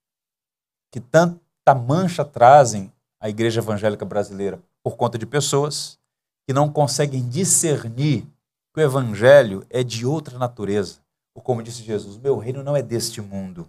[0.93, 5.99] que tanta mancha trazem à igreja evangélica brasileira por conta de pessoas
[6.47, 8.27] que não conseguem discernir
[8.75, 10.99] que o evangelho é de outra natureza.
[11.35, 13.69] Ou como disse Jesus, meu reino não é deste mundo.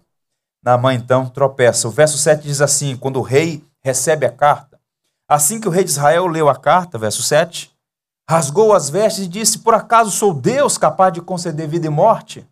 [0.62, 1.88] Naamã então tropeça.
[1.88, 4.80] O verso 7 diz assim: quando o rei recebe a carta,
[5.28, 7.74] assim que o rei de Israel leu a carta, verso 7,
[8.28, 12.46] rasgou as vestes e disse: Por acaso sou Deus capaz de conceder vida e morte?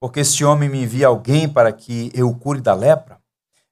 [0.00, 3.18] Porque este homem me envia alguém para que eu o cure da lepra.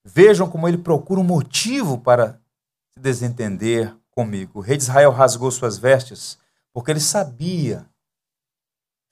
[0.05, 2.41] Vejam como ele procura um motivo para
[2.93, 4.59] se desentender comigo.
[4.59, 6.39] O rei de Israel rasgou suas vestes
[6.73, 7.87] porque ele sabia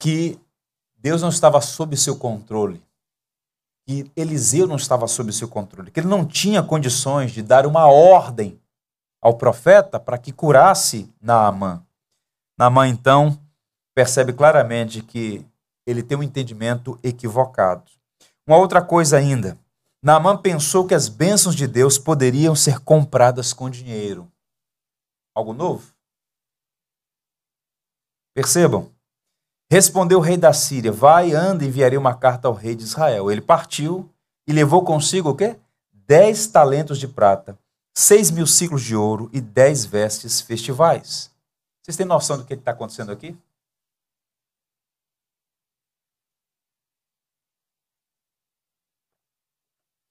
[0.00, 0.38] que
[0.96, 2.82] Deus não estava sob seu controle,
[3.90, 7.88] que Eliseu não estava sob seu controle, que ele não tinha condições de dar uma
[7.88, 8.56] ordem
[9.20, 11.84] ao profeta para que curasse Naamã.
[12.56, 13.36] Naamã, então,
[13.92, 15.44] percebe claramente que
[15.84, 17.90] ele tem um entendimento equivocado.
[18.46, 19.58] Uma outra coisa ainda.
[20.00, 24.30] Naamã pensou que as bênçãos de Deus poderiam ser compradas com dinheiro.
[25.34, 25.92] Algo novo?
[28.36, 28.88] Percebam.
[29.70, 33.30] Respondeu o rei da Síria: Vai, anda, enviarei uma carta ao rei de Israel.
[33.30, 34.12] Ele partiu
[34.44, 35.60] e levou consigo o quê?
[35.92, 37.56] Dez talentos de prata,
[37.96, 41.30] seis mil ciclos de ouro e dez vestes festivais.
[41.80, 43.38] Vocês têm noção do que está acontecendo aqui?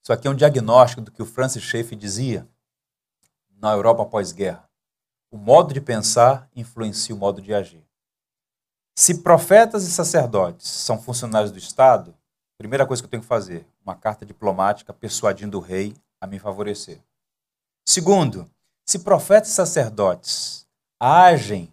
[0.02, 2.48] Isso aqui é um diagnóstico do que o Francis Schaeffer dizia
[3.50, 4.66] na Europa pós-guerra.
[5.30, 7.89] O modo de pensar influencia o modo de agir.
[9.00, 12.14] Se profetas e sacerdotes são funcionários do Estado,
[12.58, 16.38] primeira coisa que eu tenho que fazer, uma carta diplomática persuadindo o rei a me
[16.38, 17.00] favorecer.
[17.88, 18.46] Segundo,
[18.84, 20.66] se profetas e sacerdotes
[21.00, 21.72] agem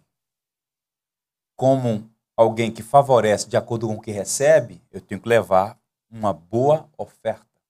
[1.57, 5.77] como alguém que favorece de acordo com o que recebe, eu tenho que levar
[6.09, 7.61] uma boa oferta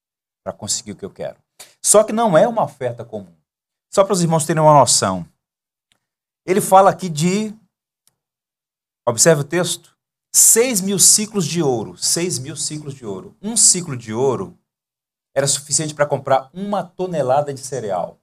[0.43, 1.38] para conseguir o que eu quero.
[1.82, 3.36] Só que não é uma oferta comum.
[3.91, 5.28] Só para os irmãos terem uma noção.
[6.46, 7.58] Ele fala aqui de,
[9.08, 9.98] observe o texto,
[10.34, 11.98] 6 mil ciclos de ouro.
[11.98, 13.36] 6 mil ciclos de ouro.
[13.41, 14.58] Um ciclo de ouro
[15.34, 18.20] era suficiente para comprar uma tonelada de cereal.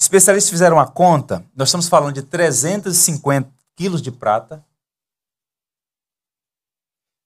[0.00, 4.64] Especialistas fizeram a conta, nós estamos falando de 350 quilos de prata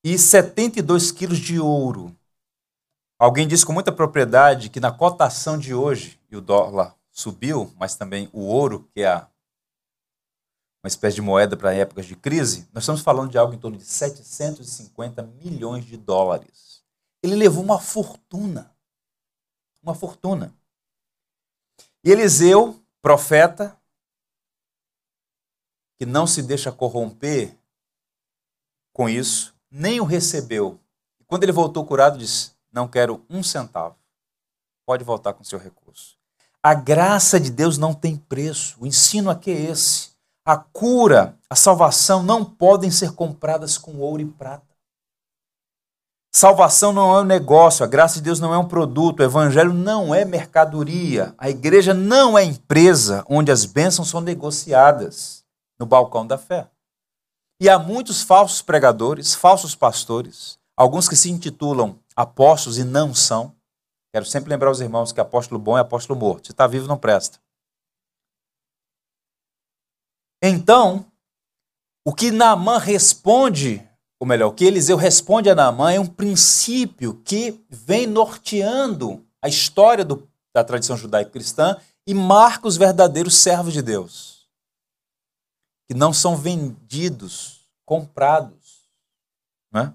[0.05, 2.17] e 72 quilos de ouro.
[3.19, 7.97] Alguém disse com muita propriedade que na cotação de hoje, e o dólar subiu, mas
[7.97, 9.27] também o ouro, que é
[10.83, 13.77] uma espécie de moeda para épocas de crise, nós estamos falando de algo em torno
[13.77, 16.83] de 750 milhões de dólares.
[17.23, 18.75] Ele levou uma fortuna.
[19.83, 20.55] Uma fortuna.
[22.03, 23.79] E Eliseu, profeta,
[25.99, 27.55] que não se deixa corromper
[28.93, 30.81] com isso, nem o recebeu.
[31.21, 33.97] E quando ele voltou curado, disse: não quero um centavo.
[34.87, 36.17] Pode voltar com seu recurso.
[36.63, 38.77] A graça de Deus não tem preço.
[38.81, 40.10] O ensino aqui é esse.
[40.45, 44.71] A cura, a salvação não podem ser compradas com ouro e prata.
[46.33, 49.73] Salvação não é um negócio, a graça de Deus não é um produto, o evangelho
[49.73, 55.45] não é mercadoria, a igreja não é empresa onde as bênçãos são negociadas
[55.79, 56.69] no balcão da fé.
[57.61, 63.53] E há muitos falsos pregadores, falsos pastores, alguns que se intitulam apóstolos e não são.
[64.15, 66.47] Quero sempre lembrar os irmãos que apóstolo bom é apóstolo morto.
[66.47, 67.39] Se está vivo, não presta.
[70.43, 71.05] Então,
[72.05, 73.87] o que Naamã responde,
[74.19, 79.49] ou melhor, o que Eliseu responde a Naamã é um princípio que vem norteando a
[79.49, 81.77] história do, da tradição judaica cristã
[82.07, 84.49] e marca os verdadeiros servos de Deus,
[85.89, 88.89] que não são vendidos, comprados.
[89.73, 89.93] Né?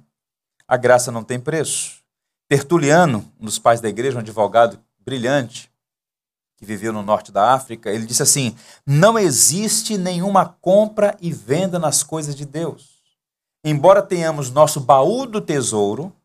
[0.68, 2.04] A graça não tem preço.
[2.48, 5.72] Tertuliano, um dos pais da igreja, um advogado brilhante,
[6.58, 11.78] que viveu no norte da África, ele disse assim: Não existe nenhuma compra e venda
[11.80, 12.96] nas coisas de Deus.
[13.64, 16.16] Embora tenhamos nosso baú do tesouro,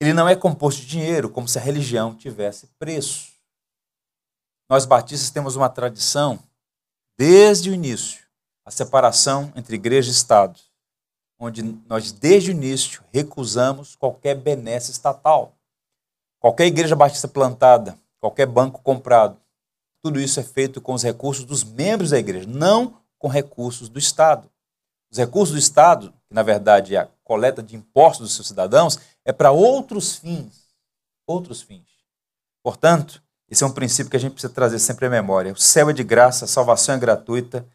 [0.00, 3.32] ele não é composto de dinheiro, como se a religião tivesse preço.
[4.68, 6.38] Nós batistas temos uma tradição,
[7.18, 8.24] desde o início,
[8.64, 10.60] a separação entre igreja e Estado
[11.38, 15.52] onde nós, desde o início, recusamos qualquer benesse estatal.
[16.38, 19.36] Qualquer igreja batista plantada, qualquer banco comprado,
[20.02, 23.98] tudo isso é feito com os recursos dos membros da igreja, não com recursos do
[23.98, 24.48] Estado.
[25.10, 28.98] Os recursos do Estado, que na verdade é a coleta de impostos dos seus cidadãos,
[29.26, 30.64] é para outros fins.
[31.26, 31.86] Outros fins.
[32.62, 35.52] Portanto, esse é um princípio que a gente precisa trazer sempre à memória.
[35.52, 37.66] O céu é de graça, a salvação é gratuita,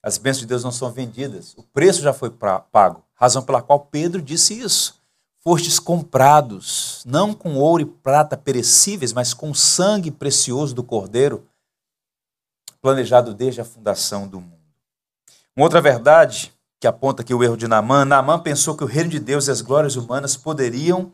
[0.00, 3.02] as bênçãos de Deus não são vendidas, o preço já foi pago.
[3.14, 5.00] Razão pela qual Pedro disse isso.
[5.46, 11.46] Fostes comprados, não com ouro e prata perecíveis, mas com sangue precioso do Cordeiro,
[12.82, 14.58] planejado desde a fundação do mundo.
[15.54, 19.08] Uma outra verdade que aponta aqui o erro de Naamã, Naamã pensou que o reino
[19.08, 21.12] de Deus e as glórias humanas poderiam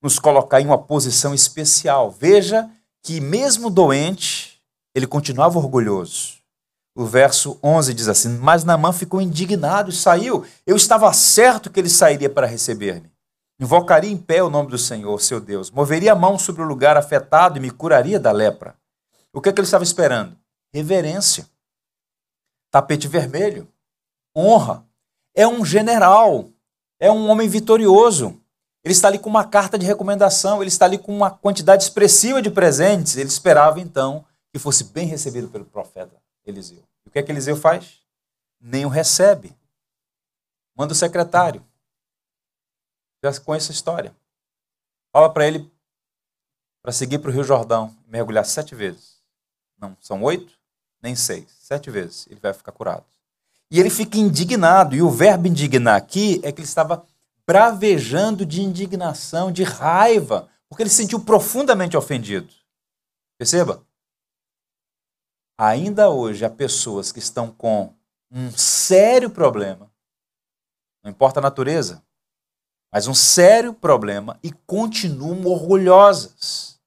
[0.00, 2.08] nos colocar em uma posição especial.
[2.08, 2.70] Veja
[3.02, 4.62] que mesmo doente,
[4.94, 6.34] ele continuava orgulhoso.
[6.94, 10.46] O verso 11 diz assim: Mas Naamã ficou indignado e saiu.
[10.64, 13.15] Eu estava certo que ele sairia para receber-me.
[13.58, 15.70] Invocaria em pé o nome do Senhor, seu Deus.
[15.70, 18.76] Moveria a mão sobre o lugar afetado e me curaria da lepra.
[19.32, 20.36] O que, é que ele estava esperando?
[20.72, 21.48] Reverência.
[22.70, 23.66] Tapete vermelho.
[24.36, 24.86] Honra.
[25.34, 26.50] É um general.
[27.00, 28.40] É um homem vitorioso.
[28.84, 30.62] Ele está ali com uma carta de recomendação.
[30.62, 33.16] Ele está ali com uma quantidade expressiva de presentes.
[33.16, 36.14] Ele esperava então que fosse bem recebido pelo profeta.
[36.44, 36.82] Eliseu.
[37.04, 38.00] E o que é que Eliseu faz?
[38.60, 39.56] Nem o recebe.
[40.76, 41.65] Manda o secretário.
[43.32, 44.16] Já conhece a história.
[45.12, 45.70] Fala para ele
[46.82, 49.20] para seguir para o Rio Jordão e mergulhar sete vezes.
[49.76, 50.52] Não são oito,
[51.02, 51.46] nem seis.
[51.58, 52.28] Sete vezes.
[52.30, 53.04] Ele vai ficar curado.
[53.70, 54.94] E ele fica indignado.
[54.94, 57.04] E o verbo indignar aqui é que ele estava
[57.44, 62.52] bravejando de indignação, de raiva, porque ele se sentiu profundamente ofendido.
[63.36, 63.84] Perceba?
[65.58, 67.92] Ainda hoje há pessoas que estão com
[68.30, 69.90] um sério problema,
[71.02, 72.02] não importa a natureza,
[72.96, 76.80] mas um sério problema e continuam orgulhosas.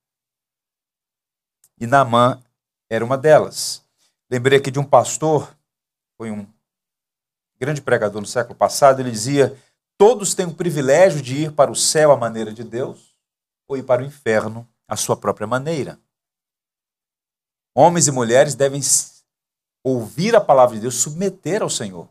[1.79, 2.41] E Naamã
[2.89, 3.85] era uma delas.
[4.27, 5.55] Lembrei aqui de um pastor,
[6.17, 6.51] foi um
[7.59, 9.55] grande pregador no século passado, ele dizia:
[9.99, 13.15] todos têm o privilégio de ir para o céu à maneira de Deus
[13.67, 15.99] ou ir para o inferno à sua própria maneira.
[17.75, 18.81] Homens e mulheres devem
[19.83, 22.09] ouvir a palavra de Deus, submeter ao Senhor.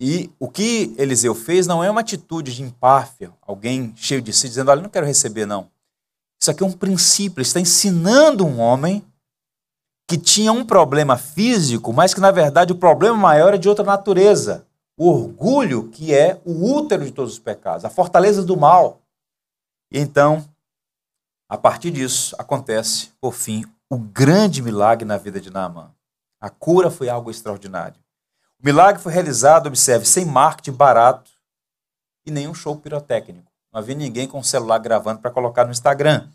[0.00, 4.48] E o que Eliseu fez não é uma atitude de empáfia, alguém cheio de si
[4.48, 5.70] dizendo: Olha, não quero receber, não.
[6.40, 7.40] Isso aqui é um princípio.
[7.40, 9.04] Ele está ensinando um homem
[10.06, 13.84] que tinha um problema físico, mas que na verdade o problema maior é de outra
[13.84, 14.66] natureza.
[14.96, 19.00] O orgulho, que é o útero de todos os pecados, a fortaleza do mal.
[19.90, 20.44] E então,
[21.48, 25.90] a partir disso, acontece, por fim, o grande milagre na vida de Naamã.
[26.40, 28.03] A cura foi algo extraordinário.
[28.64, 31.30] O milagre foi realizado, observe, sem marketing barato
[32.24, 33.52] e nenhum show pirotécnico.
[33.70, 36.30] Não havia ninguém com o celular gravando para colocar no Instagram.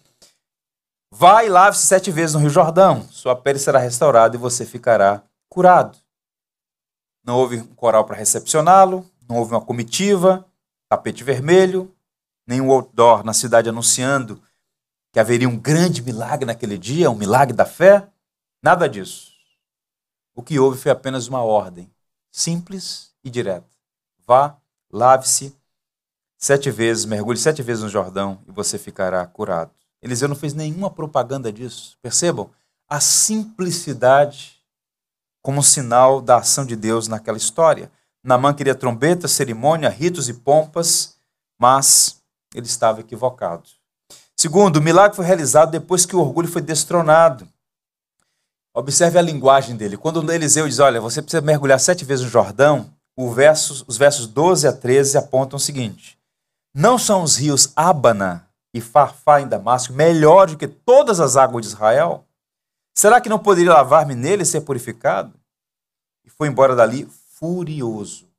[1.11, 3.01] Vai e lave-se sete vezes no Rio Jordão.
[3.09, 5.97] Sua pele será restaurada e você ficará curado.
[7.25, 10.45] Não houve um coral para recepcioná-lo, não houve uma comitiva,
[10.88, 11.91] tapete vermelho,
[12.45, 14.39] nenhum outdoor na cidade anunciando
[15.11, 18.07] que haveria um grande milagre naquele dia, um milagre da fé.
[18.61, 19.32] Nada disso.
[20.36, 21.91] O que houve foi apenas uma ordem
[22.40, 23.68] simples e direta.
[24.26, 24.56] Vá,
[24.92, 25.56] lave-se
[26.38, 29.72] sete vezes, mergulhe sete vezes no Jordão e você ficará curado.
[30.02, 31.98] Eliseu não fez nenhuma propaganda disso.
[32.02, 32.50] Percebam
[32.88, 34.58] a simplicidade
[35.42, 37.92] como sinal da ação de Deus naquela história.
[38.24, 41.18] Namã queria trombeta, cerimônia, ritos e pompas,
[41.60, 42.22] mas
[42.56, 43.70] ele estava equivocado.
[44.38, 47.48] Segundo, o milagre foi realizado depois que o orgulho foi destronado.
[48.80, 49.97] Observe a linguagem dele.
[49.97, 52.89] Quando Eliseu diz, olha, você precisa mergulhar sete vezes no Jordão,
[53.34, 56.17] verso, os versos 12 a 13 apontam o seguinte.
[56.73, 61.65] Não são os rios Abana e Farfá em Damasco melhores do que todas as águas
[61.65, 62.25] de Israel?
[62.95, 65.38] Será que não poderia lavar-me nele e ser purificado?
[66.23, 68.30] E foi embora dali furioso.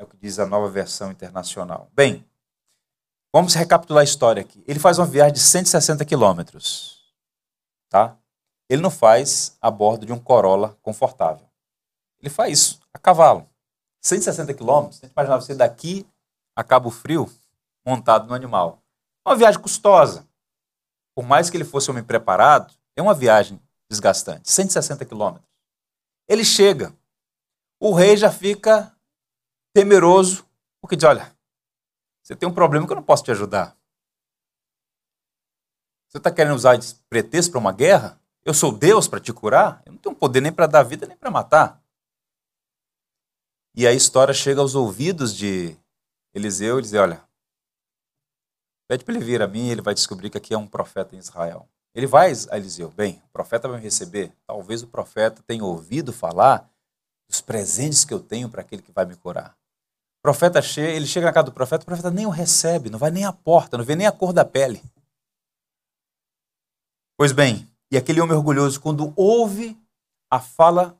[0.00, 1.88] É o que diz a nova versão internacional.
[1.94, 2.26] Bem,
[3.32, 4.64] vamos recapitular a história aqui.
[4.66, 6.98] Ele faz uma viagem de 160 quilômetros.
[7.88, 8.16] Tá?
[8.70, 11.44] Ele não faz a bordo de um Corolla confortável.
[12.20, 13.50] Ele faz isso a cavalo.
[14.00, 16.06] 160 quilômetros, a gente você daqui
[16.54, 17.28] a Cabo Frio
[17.84, 18.80] montado no animal.
[19.26, 20.24] Uma viagem custosa.
[21.16, 23.60] Por mais que ele fosse homem preparado, é uma viagem
[23.90, 24.48] desgastante.
[24.48, 25.50] 160 quilômetros.
[26.28, 26.96] Ele chega.
[27.80, 28.94] O rei já fica
[29.74, 30.46] temeroso,
[30.80, 31.36] porque diz: Olha,
[32.22, 33.76] você tem um problema que eu não posso te ajudar.
[36.08, 38.19] Você está querendo usar de pretexto para uma guerra?
[38.44, 39.82] Eu sou Deus para te curar?
[39.84, 41.82] Eu não tenho poder nem para dar vida nem para matar.
[43.74, 45.76] E a história chega aos ouvidos de
[46.34, 47.22] Eliseu e diz: Olha,
[48.88, 51.18] pede para ele vir a mim, ele vai descobrir que aqui é um profeta em
[51.18, 51.68] Israel.
[51.94, 54.32] Ele vai a Eliseu: Bem, o profeta vai me receber.
[54.46, 56.68] Talvez o profeta tenha ouvido falar
[57.28, 59.56] dos presentes que eu tenho para aquele que vai me curar.
[60.18, 62.98] O profeta chega, ele chega na casa do profeta, o profeta nem o recebe, não
[62.98, 64.82] vai nem à porta, não vê nem a cor da pele.
[67.16, 69.76] Pois bem, e aquele homem orgulhoso, quando ouve
[70.30, 70.96] a fala,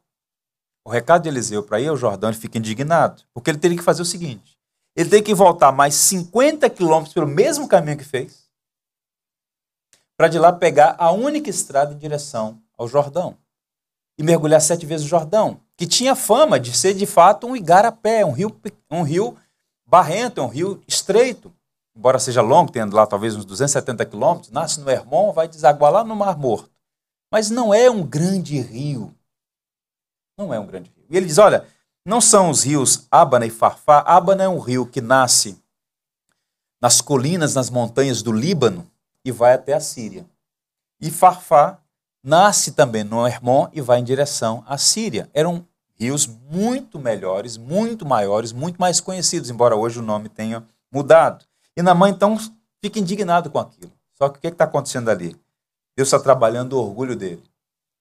[0.84, 3.22] o recado de Eliseu para ir ao Jordão, ele fica indignado.
[3.32, 4.58] Porque ele teria que fazer o seguinte:
[4.96, 8.50] ele tem que voltar mais 50 quilômetros pelo mesmo caminho que fez,
[10.16, 13.36] para de lá pegar a única estrada em direção ao Jordão.
[14.18, 18.24] E mergulhar sete vezes o Jordão, que tinha fama de ser de fato um igarapé,
[18.24, 18.54] um rio,
[18.90, 19.36] um rio
[19.86, 21.50] barrento, um rio estreito
[22.00, 26.02] embora seja longo, tendo lá talvez uns 270 quilômetros, nasce no Hermon, vai desaguar lá
[26.02, 26.70] no Mar Morto.
[27.30, 29.14] Mas não é um grande rio.
[30.38, 31.06] Não é um grande rio.
[31.08, 31.66] E ele diz: olha,
[32.04, 34.00] não são os rios Abana e Farfá.
[34.00, 35.62] Abana é um rio que nasce
[36.80, 38.90] nas colinas, nas montanhas do Líbano
[39.24, 40.26] e vai até a Síria.
[41.00, 41.78] E Farfá
[42.22, 45.30] nasce também no Hermon e vai em direção à Síria.
[45.34, 51.44] Eram rios muito melhores, muito maiores, muito mais conhecidos, embora hoje o nome tenha mudado.
[51.76, 52.38] E Namã então
[52.82, 53.92] fica indignado com aquilo.
[54.12, 55.36] Só que o que está acontecendo ali?
[55.96, 57.42] Deus está trabalhando o orgulho dele.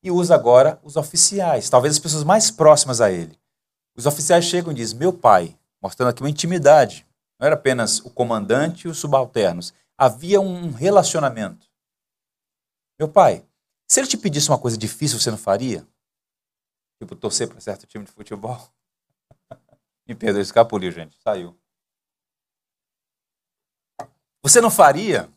[0.04, 3.38] E usa agora os oficiais, talvez as pessoas mais próximas a ele.
[3.96, 7.06] Os oficiais chegam e dizem: Meu pai, mostrando aqui uma intimidade.
[7.40, 9.74] Não era apenas o comandante e os subalternos.
[9.98, 11.68] Havia um relacionamento.
[13.00, 13.46] Meu pai,
[13.88, 15.88] se ele te pedisse uma coisa difícil, você não faria?
[17.02, 18.60] Tipo, torcer para certo time de futebol?
[20.08, 21.18] Me perdoe, escapuliu, gente.
[21.22, 21.58] Saiu.
[24.44, 25.30] Você não faria?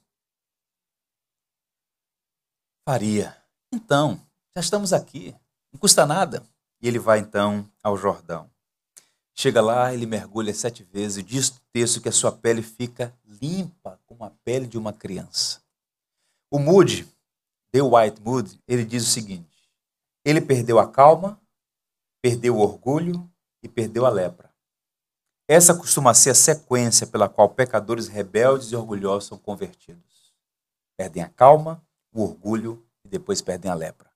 [2.85, 3.37] Faria.
[3.73, 4.21] Então,
[4.55, 5.35] já estamos aqui.
[5.73, 6.43] Não custa nada.
[6.81, 8.51] E ele vai então ao Jordão.
[9.35, 13.17] Chega lá, ele mergulha sete vezes e diz o texto que a sua pele fica
[13.25, 15.63] limpa como a pele de uma criança.
[16.51, 17.09] O Moody,
[17.71, 19.71] The White Moody, ele diz o seguinte:
[20.25, 21.41] ele perdeu a calma,
[22.21, 23.31] perdeu o orgulho
[23.63, 24.53] e perdeu a lepra.
[25.49, 30.35] Essa costuma ser a sequência pela qual pecadores rebeldes e orgulhosos são convertidos.
[30.97, 31.83] Perdem a calma,
[32.13, 34.11] o orgulho e depois perdem a lepra.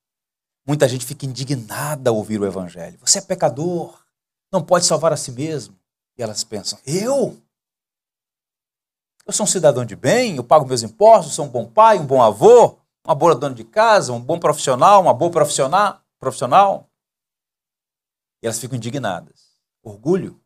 [0.66, 2.99] Muita gente fica indignada ao ouvir o evangelho.
[3.01, 3.99] Você é pecador,
[4.53, 5.78] não pode salvar a si mesmo.
[6.18, 7.40] E elas pensam: eu?
[9.24, 12.07] Eu sou um cidadão de bem, eu pago meus impostos, sou um bom pai, um
[12.07, 16.01] bom avô, uma boa dona de casa, um bom profissional, uma boa profissional.
[16.18, 16.88] profissional.
[18.42, 19.57] E elas ficam indignadas.
[19.82, 20.40] Orgulho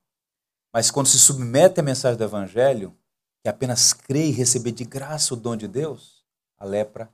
[0.73, 2.97] mas quando se submete à mensagem do Evangelho,
[3.43, 6.25] que apenas crê e receber de graça o dom de Deus,
[6.57, 7.13] a lepra.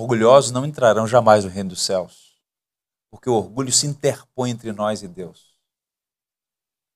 [0.00, 2.40] Orgulhosos não entrarão jamais no reino dos céus,
[3.10, 5.58] porque o orgulho se interpõe entre nós e Deus.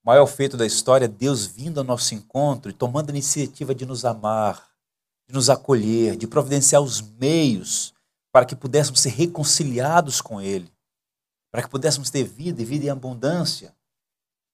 [0.05, 3.75] O maior feito da história é Deus vindo ao nosso encontro e tomando a iniciativa
[3.75, 4.69] de nos amar,
[5.27, 7.93] de nos acolher, de providenciar os meios
[8.31, 10.73] para que pudéssemos ser reconciliados com Ele,
[11.51, 13.75] para que pudéssemos ter vida e vida em abundância.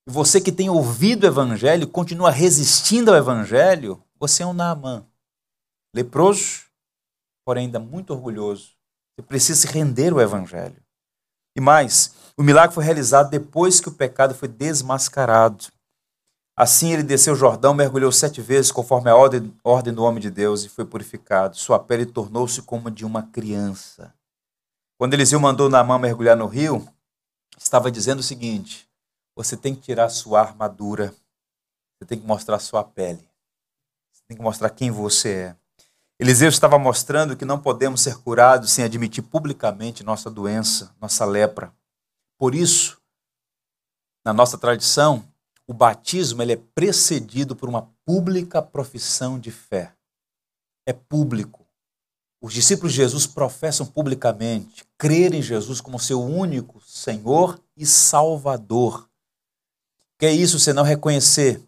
[0.06, 5.04] E você que tem ouvido o evangelho, continua resistindo ao evangelho, você é um Naamã.
[5.94, 6.67] Leproso,
[7.48, 8.74] porém ainda muito orgulhoso.
[9.16, 10.76] Você precisa se render ao evangelho.
[11.56, 15.68] E mais, o milagre foi realizado depois que o pecado foi desmascarado.
[16.54, 20.30] Assim ele desceu o Jordão, mergulhou sete vezes, conforme a ordem, ordem do homem de
[20.30, 21.56] Deus, e foi purificado.
[21.56, 24.12] Sua pele tornou-se como de uma criança.
[24.98, 26.86] Quando Eliseu mandou Naamã mergulhar no rio,
[27.56, 28.86] estava dizendo o seguinte:
[29.34, 31.14] você tem que tirar sua armadura.
[31.96, 33.26] Você tem que mostrar sua pele.
[34.12, 35.67] Você tem que mostrar quem você é.
[36.20, 41.72] Eliseu estava mostrando que não podemos ser curados sem admitir publicamente nossa doença, nossa lepra.
[42.36, 43.00] Por isso,
[44.24, 45.24] na nossa tradição,
[45.64, 49.94] o batismo ele é precedido por uma pública profissão de fé.
[50.84, 51.64] É público.
[52.40, 59.08] Os discípulos de Jesus professam publicamente crer em Jesus como seu único Senhor e Salvador.
[60.18, 61.62] Que é isso senão reconhecer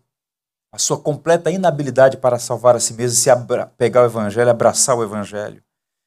[0.73, 3.29] a sua completa inabilidade para salvar a si mesmo, se
[3.77, 5.63] pegar o evangelho, abraçar o evangelho.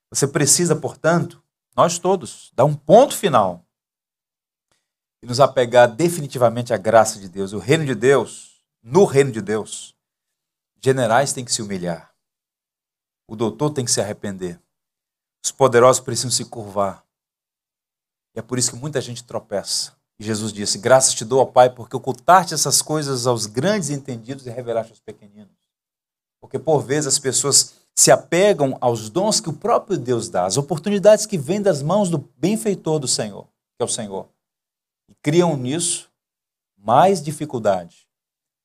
[0.10, 1.44] Você precisa, portanto,
[1.76, 3.66] nós todos, dar um ponto final
[5.22, 7.52] e nos apegar definitivamente à graça de Deus.
[7.52, 9.96] O reino de Deus, no reino de Deus,
[10.82, 12.14] generais têm que se humilhar.
[13.28, 14.62] O doutor tem que se arrepender.
[15.44, 17.06] Os poderosos precisam se curvar.
[18.36, 19.96] E é por isso que muita gente tropeça.
[20.24, 24.50] Jesus disse: Graças te dou, ó Pai, porque ocultaste essas coisas aos grandes entendidos e
[24.50, 25.52] revelaste aos pequeninos.
[26.42, 30.58] Porque por vezes as pessoas se apegam aos dons que o próprio Deus dá, às
[30.58, 34.28] oportunidades que vêm das mãos do benfeitor do Senhor, que é o Senhor.
[35.08, 36.10] E criam nisso
[36.78, 38.08] mais dificuldade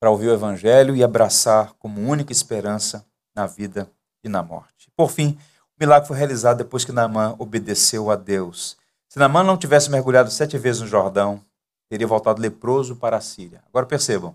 [0.00, 3.04] para ouvir o Evangelho e abraçar como única esperança
[3.34, 3.90] na vida
[4.24, 4.90] e na morte.
[4.96, 5.38] Por fim,
[5.76, 8.76] o milagre foi realizado depois que Naamã obedeceu a Deus.
[9.08, 11.44] Se Naamã não tivesse mergulhado sete vezes no Jordão,
[11.88, 13.62] teria voltado leproso para a Síria.
[13.66, 14.34] Agora percebam,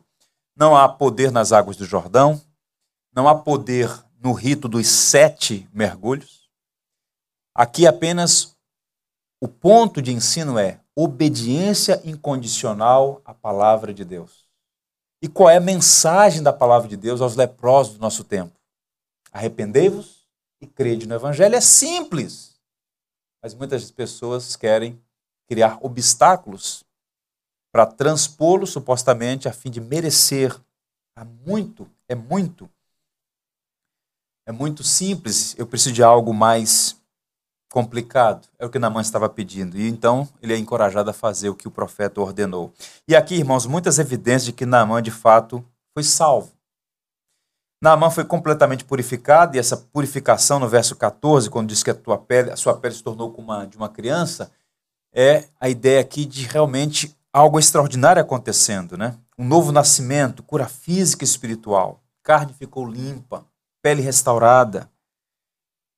[0.55, 2.41] não há poder nas águas do Jordão,
[3.13, 3.89] não há poder
[4.19, 6.49] no rito dos sete mergulhos.
[7.55, 8.55] Aqui apenas
[9.41, 14.47] o ponto de ensino é obediência incondicional à palavra de Deus.
[15.21, 18.59] E qual é a mensagem da palavra de Deus aos leprosos do nosso tempo?
[19.31, 20.27] Arrependei-vos
[20.61, 21.55] e crede no Evangelho.
[21.55, 22.53] É simples
[23.43, 24.97] mas muitas pessoas querem
[25.49, 26.85] criar obstáculos
[27.73, 30.55] para transpô-lo supostamente a fim de merecer.
[31.17, 32.69] É muito, é muito,
[34.47, 35.55] é muito simples.
[35.57, 37.01] Eu preciso de algo mais
[37.71, 38.47] complicado.
[38.59, 39.75] É o que Naamã estava pedindo.
[39.75, 42.71] E então ele é encorajado a fazer o que o profeta ordenou.
[43.07, 45.65] E aqui, irmãos, muitas evidências de que Naamã de fato
[45.95, 46.53] foi salvo.
[47.81, 52.17] Naamã foi completamente purificado, e essa purificação, no verso 14, quando diz que a, tua
[52.17, 54.49] pele, a sua pele se tornou como uma de uma criança,
[55.13, 59.17] é a ideia aqui de realmente algo extraordinário acontecendo, né?
[59.37, 62.03] Um novo nascimento, cura física e espiritual.
[62.21, 63.43] Carne ficou limpa,
[63.81, 64.89] pele restaurada.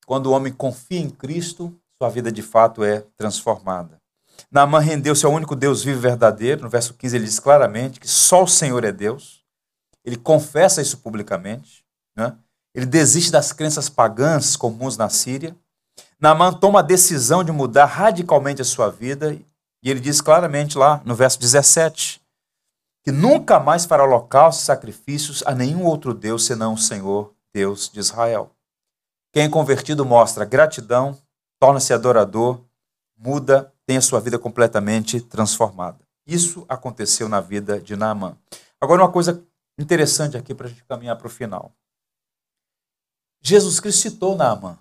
[0.06, 4.02] Quando o homem confia em Cristo, sua vida de fato é transformada.
[4.50, 6.64] Naamã rendeu-se ao único Deus vivo e verdadeiro.
[6.64, 9.44] No verso 15 ele diz claramente que só o Senhor é Deus.
[10.04, 11.84] Ele confessa isso publicamente.
[12.16, 12.36] Né?
[12.74, 15.56] Ele desiste das crenças pagãs comuns na Síria.
[16.20, 19.38] Naamã toma a decisão de mudar radicalmente a sua vida.
[19.86, 22.20] E ele diz claramente lá no verso 17
[23.04, 27.88] que nunca mais fará holocaustos e sacrifícios a nenhum outro Deus senão o Senhor, Deus
[27.88, 28.50] de Israel.
[29.32, 31.16] Quem é convertido mostra gratidão,
[31.60, 32.66] torna-se adorador,
[33.16, 36.00] muda, tem a sua vida completamente transformada.
[36.26, 38.36] Isso aconteceu na vida de Naamã.
[38.82, 39.46] Agora, uma coisa
[39.78, 41.72] interessante aqui para a gente caminhar para o final.
[43.40, 44.80] Jesus Cristo citou Naamã.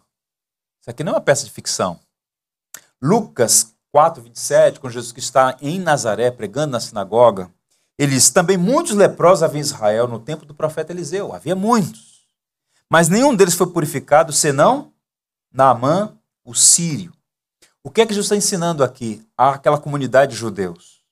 [0.80, 2.00] Isso aqui não é uma peça de ficção.
[3.02, 7.48] Lucas 4, 27, quando Jesus Cristo está em Nazaré pregando na sinagoga,
[7.96, 11.32] ele diz: Também muitos leprosos havia em Israel no tempo do profeta Eliseu.
[11.32, 12.24] Havia muitos.
[12.90, 14.92] Mas nenhum deles foi purificado, senão
[15.52, 16.12] Naamã,
[16.44, 17.12] o sírio.
[17.84, 21.04] O que é que Jesus está ensinando aqui àquela comunidade de judeus?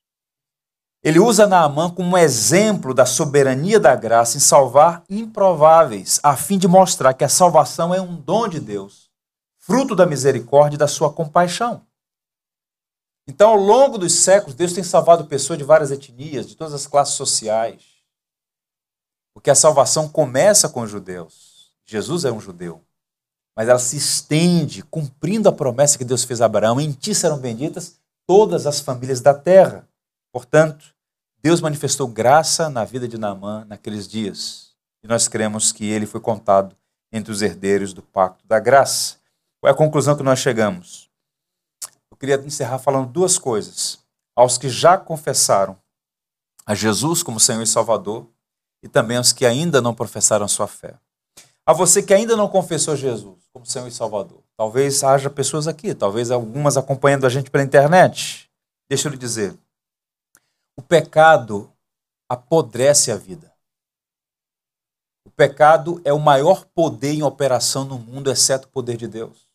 [1.04, 6.66] Ele usa Naamã como exemplo da soberania da graça em salvar improváveis, a fim de
[6.66, 9.08] mostrar que a salvação é um dom de Deus,
[9.56, 11.86] fruto da misericórdia e da sua compaixão.
[13.26, 16.86] Então, ao longo dos séculos, Deus tem salvado pessoas de várias etnias, de todas as
[16.86, 17.82] classes sociais.
[19.32, 21.72] Porque a salvação começa com os judeus.
[21.86, 22.82] Jesus é um judeu.
[23.56, 27.38] Mas ela se estende, cumprindo a promessa que Deus fez a Abraão: em ti serão
[27.38, 29.88] benditas todas as famílias da terra.
[30.32, 30.94] Portanto,
[31.38, 34.72] Deus manifestou graça na vida de Naamã naqueles dias.
[35.02, 36.76] E nós cremos que ele foi contado
[37.12, 39.16] entre os herdeiros do pacto da graça.
[39.60, 41.10] Qual é a conclusão que nós chegamos?
[42.22, 43.98] Queria encerrar falando duas coisas.
[44.36, 45.76] Aos que já confessaram
[46.64, 48.28] a Jesus como Senhor e Salvador
[48.80, 50.94] e também aos que ainda não professaram sua fé.
[51.66, 54.40] A você que ainda não confessou Jesus como Senhor e Salvador.
[54.56, 58.48] Talvez haja pessoas aqui, talvez algumas acompanhando a gente pela internet.
[58.88, 59.58] Deixa eu lhe dizer.
[60.76, 61.72] O pecado
[62.30, 63.52] apodrece a vida.
[65.26, 69.48] O pecado é o maior poder em operação no mundo, exceto o poder de Deus.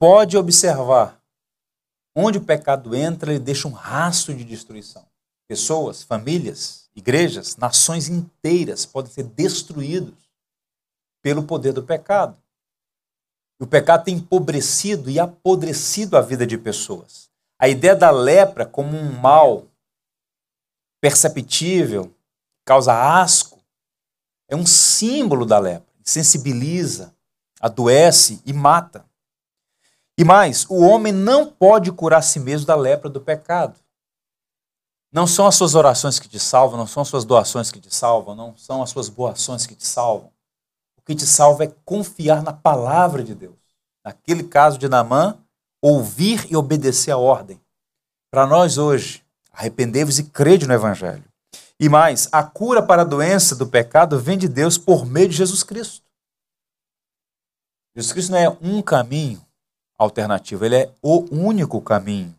[0.00, 1.17] Pode observar
[2.14, 5.06] Onde o pecado entra, ele deixa um rastro de destruição.
[5.48, 10.28] Pessoas, famílias, igrejas, nações inteiras podem ser destruídos
[11.22, 12.36] pelo poder do pecado.
[13.60, 17.30] E o pecado tem empobrecido e apodrecido a vida de pessoas.
[17.58, 19.66] A ideia da lepra como um mal
[21.00, 22.14] perceptível,
[22.64, 23.58] causa asco,
[24.48, 25.88] é um símbolo da lepra.
[26.02, 27.14] Sensibiliza,
[27.60, 29.07] adoece e mata.
[30.18, 33.78] E mais, o homem não pode curar a si mesmo da lepra do pecado.
[35.12, 37.94] Não são as suas orações que te salvam, não são as suas doações que te
[37.94, 40.32] salvam, não são as suas boas ações que te salvam.
[40.96, 43.54] O que te salva é confiar na palavra de Deus.
[44.04, 45.38] Naquele caso de Naamã,
[45.80, 47.60] ouvir e obedecer a ordem.
[48.28, 51.24] Para nós hoje, arrependei-vos e crede no Evangelho.
[51.78, 55.36] E mais, a cura para a doença do pecado vem de Deus por meio de
[55.36, 56.04] Jesus Cristo.
[57.94, 59.40] Jesus Cristo não é um caminho,
[59.98, 62.34] alternativo, ele é o único caminho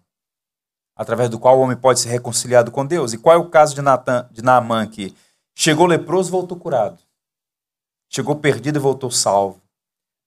[0.99, 3.14] através do qual o homem pode ser reconciliado com Deus.
[3.14, 5.16] E qual é o caso de, Natan, de Naamã que
[5.55, 6.99] chegou leproso e voltou curado?
[8.10, 9.62] Chegou perdido e voltou salvo.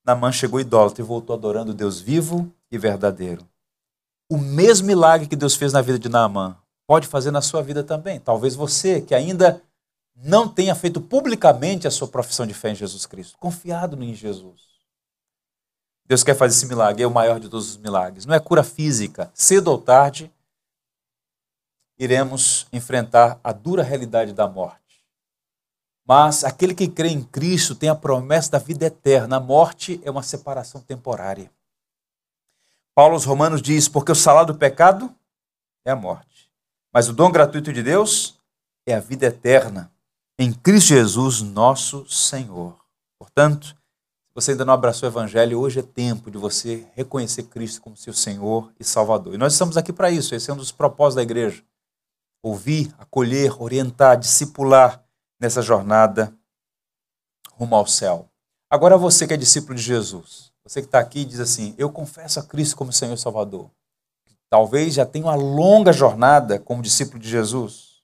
[0.03, 3.47] Naamã chegou idólatra e voltou adorando Deus vivo e verdadeiro.
[4.27, 6.57] O mesmo milagre que Deus fez na vida de Naamã
[6.87, 8.19] pode fazer na sua vida também.
[8.19, 9.61] Talvez você que ainda
[10.15, 14.72] não tenha feito publicamente a sua profissão de fé em Jesus Cristo, confiado em Jesus.
[16.05, 18.25] Deus quer fazer esse milagre, é o maior de todos os milagres.
[18.25, 19.31] Não é cura física.
[19.33, 20.31] Cedo ou tarde,
[21.97, 24.81] iremos enfrentar a dura realidade da morte.
[26.05, 29.37] Mas aquele que crê em Cristo tem a promessa da vida eterna.
[29.37, 31.49] A morte é uma separação temporária.
[32.93, 35.13] Paulo aos Romanos diz: porque o salário do pecado
[35.85, 36.51] é a morte,
[36.93, 38.39] mas o dom gratuito de Deus
[38.85, 39.91] é a vida eterna
[40.37, 42.75] em Cristo Jesus, nosso Senhor.
[43.17, 43.75] Portanto,
[44.35, 48.13] você ainda não abraçou o Evangelho, hoje é tempo de você reconhecer Cristo como seu
[48.13, 49.33] Senhor e Salvador.
[49.35, 51.63] E nós estamos aqui para isso, esse é um dos propósitos da igreja.
[52.41, 55.03] Ouvir, acolher, orientar, discipular
[55.39, 56.33] nessa jornada
[57.51, 58.27] rumo ao céu.
[58.69, 61.91] Agora você que é discípulo de Jesus, você que está aqui e diz assim, eu
[61.91, 63.69] confesso a Cristo como Senhor e Salvador.
[64.49, 68.01] Talvez já tenha uma longa jornada como discípulo de Jesus.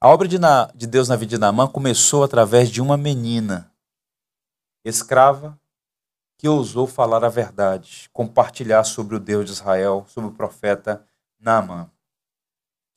[0.00, 3.69] A obra de, Deus na vida de Naamã começou através de uma menina
[4.84, 5.58] escrava,
[6.38, 11.06] que ousou falar a verdade, compartilhar sobre o Deus de Israel, sobre o profeta
[11.38, 11.90] Naamã,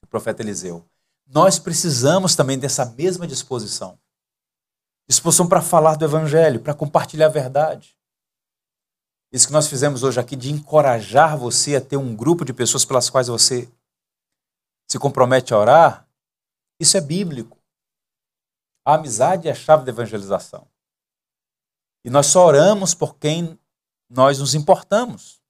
[0.03, 0.85] o profeta Eliseu.
[1.25, 3.99] Nós precisamos também dessa mesma disposição.
[5.07, 7.97] Disposição para falar do evangelho, para compartilhar a verdade.
[9.31, 12.85] Isso que nós fizemos hoje aqui de encorajar você a ter um grupo de pessoas
[12.85, 13.69] pelas quais você
[14.87, 16.07] se compromete a orar,
[16.79, 17.57] isso é bíblico.
[18.85, 20.67] A amizade é a chave da evangelização.
[22.03, 23.57] E nós só oramos por quem
[24.09, 25.41] nós nos importamos.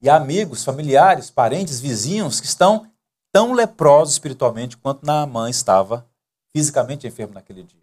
[0.00, 2.90] E amigos, familiares, parentes, vizinhos que estão
[3.32, 6.08] tão leprosos espiritualmente quanto Naamã estava
[6.54, 7.82] fisicamente enfermo naquele dia.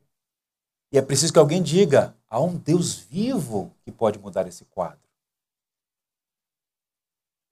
[0.92, 5.00] E é preciso que alguém diga: há um Deus vivo que pode mudar esse quadro.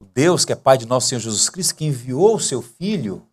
[0.01, 3.27] O Deus que é Pai de nosso Senhor Jesus Cristo, que enviou o seu Filho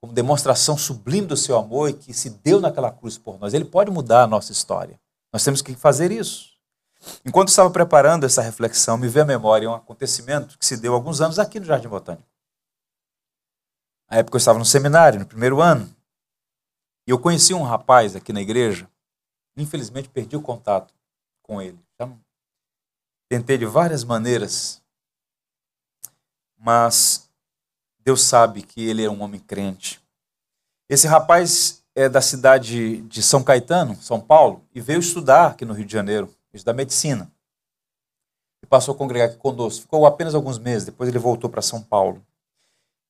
[0.00, 3.64] como demonstração sublime do seu amor e que se deu naquela cruz por nós, ele
[3.64, 5.00] pode mudar a nossa história.
[5.36, 6.56] Nós temos que fazer isso.
[7.22, 11.20] Enquanto estava preparando essa reflexão, me veio à memória um acontecimento que se deu alguns
[11.20, 12.26] anos aqui no Jardim Botânico.
[14.10, 15.94] Na época eu estava no seminário, no primeiro ano,
[17.06, 18.88] e eu conheci um rapaz aqui na igreja,
[19.54, 20.94] infelizmente perdi o contato
[21.42, 21.78] com ele.
[22.00, 22.10] Já
[23.28, 24.82] tentei de várias maneiras,
[26.56, 27.28] mas
[27.98, 30.00] Deus sabe que ele é um homem crente.
[30.88, 35.72] Esse rapaz é da cidade de São Caetano, São Paulo, e veio estudar aqui no
[35.72, 37.32] Rio de Janeiro, estudar medicina.
[38.62, 39.80] E passou a congregar aqui conosco.
[39.80, 42.22] Ficou apenas alguns meses, depois ele voltou para São Paulo.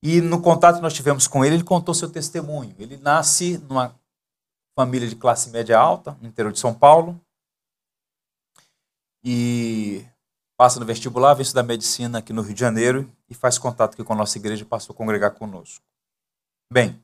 [0.01, 2.77] E no contato que nós tivemos com ele, ele contou seu testemunho.
[2.79, 3.93] Ele nasce numa
[4.79, 7.21] família de classe média alta, no interior de São Paulo,
[9.25, 10.07] e
[10.57, 14.05] passa no vestibular, vem estudar medicina aqui no Rio de Janeiro e faz contato aqui
[14.05, 15.85] com a nossa igreja e passou a congregar conosco.
[16.73, 17.03] Bem,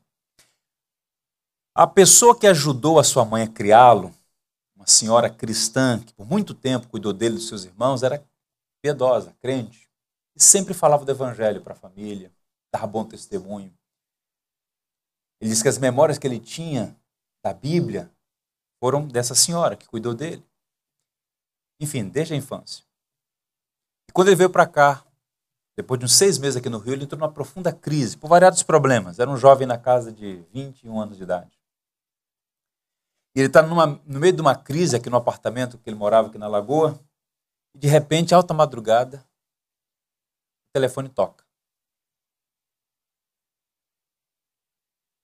[1.75, 4.15] a pessoa que ajudou a sua mãe a criá-lo,
[4.77, 8.23] uma senhora cristã que por muito tempo cuidou dele e dos seus irmãos, era
[8.83, 9.89] piedosa, crente,
[10.35, 12.33] e sempre falava do evangelho para a família,
[12.73, 13.73] dava bom testemunho.
[15.41, 16.97] Ele diz que as memórias que ele tinha
[17.43, 18.11] da Bíblia
[18.81, 20.45] foram dessa senhora que cuidou dele.
[21.81, 22.85] Enfim, desde a infância.
[24.09, 25.05] E quando ele veio para cá,
[25.77, 28.63] depois de uns seis meses aqui no Rio, ele entrou numa profunda crise, por variados
[28.63, 29.19] problemas.
[29.19, 31.62] Era um jovem na casa de 21 anos de idade.
[33.35, 36.39] E ele está no meio de uma crise aqui no apartamento que ele morava aqui
[36.39, 37.03] na Lagoa,
[37.75, 39.27] e de repente, alta madrugada,
[40.69, 41.47] o telefone toca.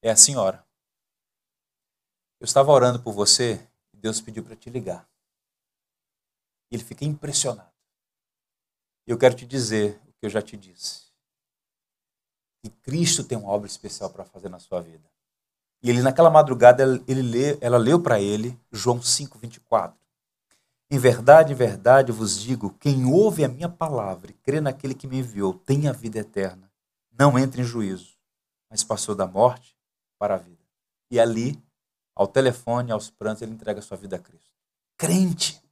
[0.02, 0.66] É a senhora.
[2.40, 5.10] Eu estava orando por você e Deus pediu para te ligar.
[6.70, 7.74] E ele fica impressionado.
[9.06, 11.10] E eu quero te dizer o que eu já te disse.
[12.62, 15.10] Que Cristo tem uma obra especial para fazer na sua vida.
[15.82, 19.94] E ele naquela madrugada ele lê, ela leu para ele João 5:24.
[20.90, 25.06] Em verdade, em verdade vos digo, quem ouve a minha palavra e crê naquele que
[25.06, 26.70] me enviou, tem a vida eterna.
[27.18, 28.16] Não entra em juízo,
[28.70, 29.76] mas passou da morte
[30.18, 30.56] para a vida.
[31.10, 31.62] E ali,
[32.14, 34.50] ao telefone, aos prantos, ele entrega sua vida a Cristo.
[34.96, 35.62] Crente.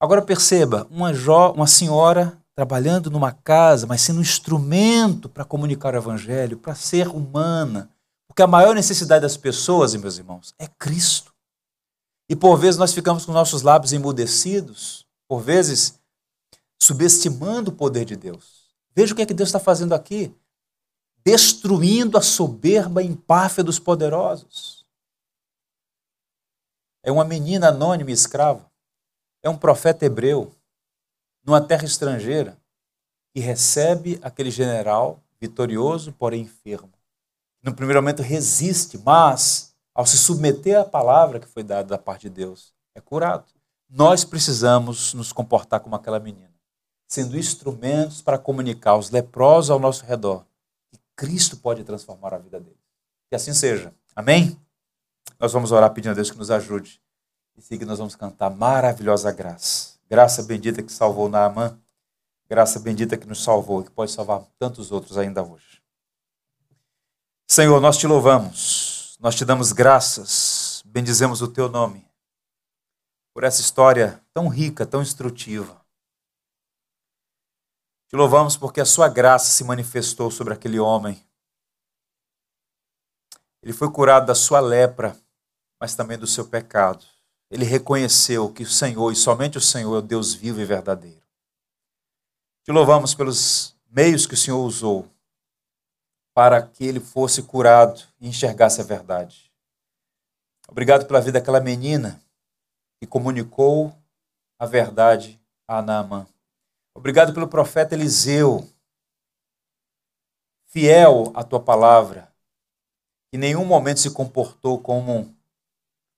[0.00, 5.94] Agora perceba, uma, jo, uma senhora trabalhando numa casa, mas sendo um instrumento para comunicar
[5.94, 7.90] o evangelho, para ser humana,
[8.32, 11.34] porque a maior necessidade das pessoas, meus irmãos, é Cristo.
[12.30, 16.00] E por vezes nós ficamos com nossos lábios emudecidos, por vezes
[16.80, 18.74] subestimando o poder de Deus.
[18.96, 20.34] Veja o que é que Deus está fazendo aqui:
[21.22, 24.86] destruindo a soberba empáfia dos poderosos.
[27.02, 28.66] É uma menina anônima e escrava.
[29.42, 30.50] É um profeta hebreu,
[31.44, 32.56] numa terra estrangeira,
[33.34, 36.90] que recebe aquele general vitorioso, porém enfermo
[37.62, 42.22] no primeiro momento resiste, mas ao se submeter à palavra que foi dada da parte
[42.22, 43.44] de Deus, é curado.
[43.88, 46.52] Nós precisamos nos comportar como aquela menina,
[47.06, 50.46] sendo instrumentos para comunicar aos leprosos ao nosso redor
[50.90, 52.80] que Cristo pode transformar a vida deles.
[53.28, 53.94] Que assim seja.
[54.16, 54.58] Amém?
[55.38, 57.00] Nós vamos orar pedindo a Deus que nos ajude.
[57.56, 59.98] E seguir nós vamos cantar maravilhosa graça.
[60.08, 61.78] Graça bendita que salvou Naamã.
[62.48, 65.81] Graça bendita que nos salvou e que pode salvar tantos outros ainda hoje.
[67.52, 72.02] Senhor, nós te louvamos, nós te damos graças, bendizemos o teu nome
[73.34, 75.78] por essa história tão rica, tão instrutiva.
[78.08, 81.22] Te louvamos porque a sua graça se manifestou sobre aquele homem.
[83.62, 85.14] Ele foi curado da sua lepra,
[85.78, 87.04] mas também do seu pecado.
[87.50, 91.20] Ele reconheceu que o Senhor e somente o Senhor é o Deus vivo e verdadeiro.
[92.64, 95.11] Te louvamos pelos meios que o Senhor usou
[96.34, 99.52] para que ele fosse curado e enxergasse a verdade.
[100.68, 102.20] Obrigado pela vida daquela menina
[103.00, 103.92] que comunicou
[104.58, 106.26] a verdade a Naamã.
[106.94, 108.68] Obrigado pelo profeta Eliseu,
[110.68, 112.32] fiel à tua palavra,
[113.30, 115.34] que em nenhum momento se comportou como um,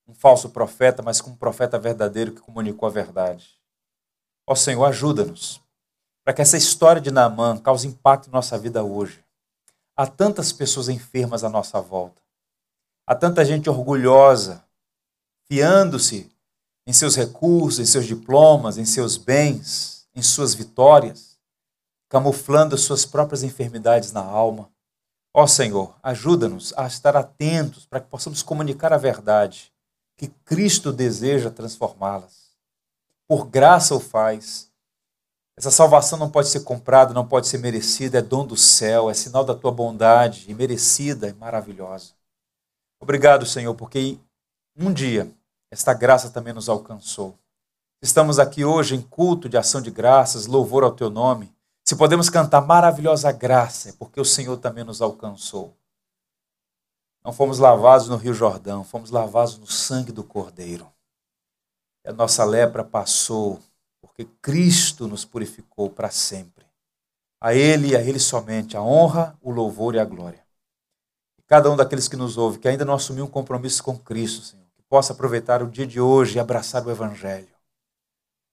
[0.06, 3.58] um falso profeta, mas como um profeta verdadeiro que comunicou a verdade.
[4.46, 5.64] Ó Senhor, ajuda-nos
[6.22, 9.23] para que essa história de Naamã cause impacto em nossa vida hoje.
[9.96, 12.20] Há tantas pessoas enfermas à nossa volta.
[13.06, 14.64] Há tanta gente orgulhosa,
[15.46, 16.30] fiando-se
[16.86, 21.38] em seus recursos, em seus diplomas, em seus bens, em suas vitórias,
[22.08, 24.70] camuflando suas próprias enfermidades na alma.
[25.32, 29.72] Ó Senhor, ajuda-nos a estar atentos para que possamos comunicar a verdade,
[30.16, 32.52] que Cristo deseja transformá-las.
[33.28, 34.70] Por graça o faz.
[35.56, 39.14] Essa salvação não pode ser comprada, não pode ser merecida, é dom do céu, é
[39.14, 42.12] sinal da tua bondade, e merecida e maravilhosa.
[43.00, 44.18] Obrigado, Senhor, porque
[44.76, 45.30] um dia
[45.70, 47.38] esta graça também nos alcançou.
[48.02, 51.54] Estamos aqui hoje em culto de ação de graças, louvor ao teu nome.
[51.84, 55.74] Se podemos cantar maravilhosa graça, é porque o Senhor também nos alcançou.
[57.24, 60.86] Não fomos lavados no Rio Jordão, fomos lavados no sangue do Cordeiro.
[62.04, 63.60] E a nossa lepra passou,
[64.14, 66.64] porque Cristo nos purificou para sempre.
[67.40, 70.42] A Ele e a Ele somente a honra, o louvor e a glória.
[71.36, 74.44] E cada um daqueles que nos ouve, que ainda não assumiu um compromisso com Cristo,
[74.44, 77.52] Senhor, que possa aproveitar o dia de hoje e abraçar o Evangelho,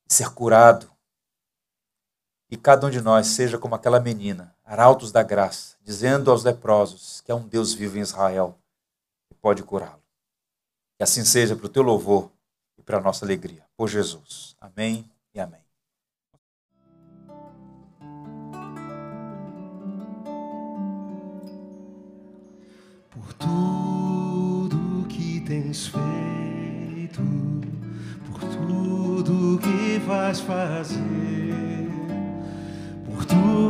[0.07, 0.89] ser curado,
[2.49, 7.22] e cada um de nós seja como aquela menina, arautos da graça, dizendo aos leprosos
[7.22, 8.59] que há um Deus vivo em Israel
[9.30, 10.03] que pode curá-lo.
[10.97, 12.30] Que assim seja para o teu louvor
[12.78, 13.66] e para a nossa alegria.
[13.78, 14.53] Por Jesus.
[14.59, 15.62] Amém e amém.
[23.10, 27.22] Por tudo que tens feito,
[28.26, 31.12] por tudo que vais fazer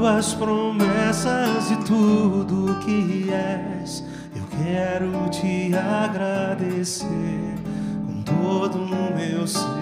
[0.01, 4.03] tuas promessas e tudo que és.
[4.35, 7.05] Eu quero te agradecer
[8.05, 9.80] com todo o meu ser.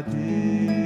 [0.00, 0.79] Agradeço,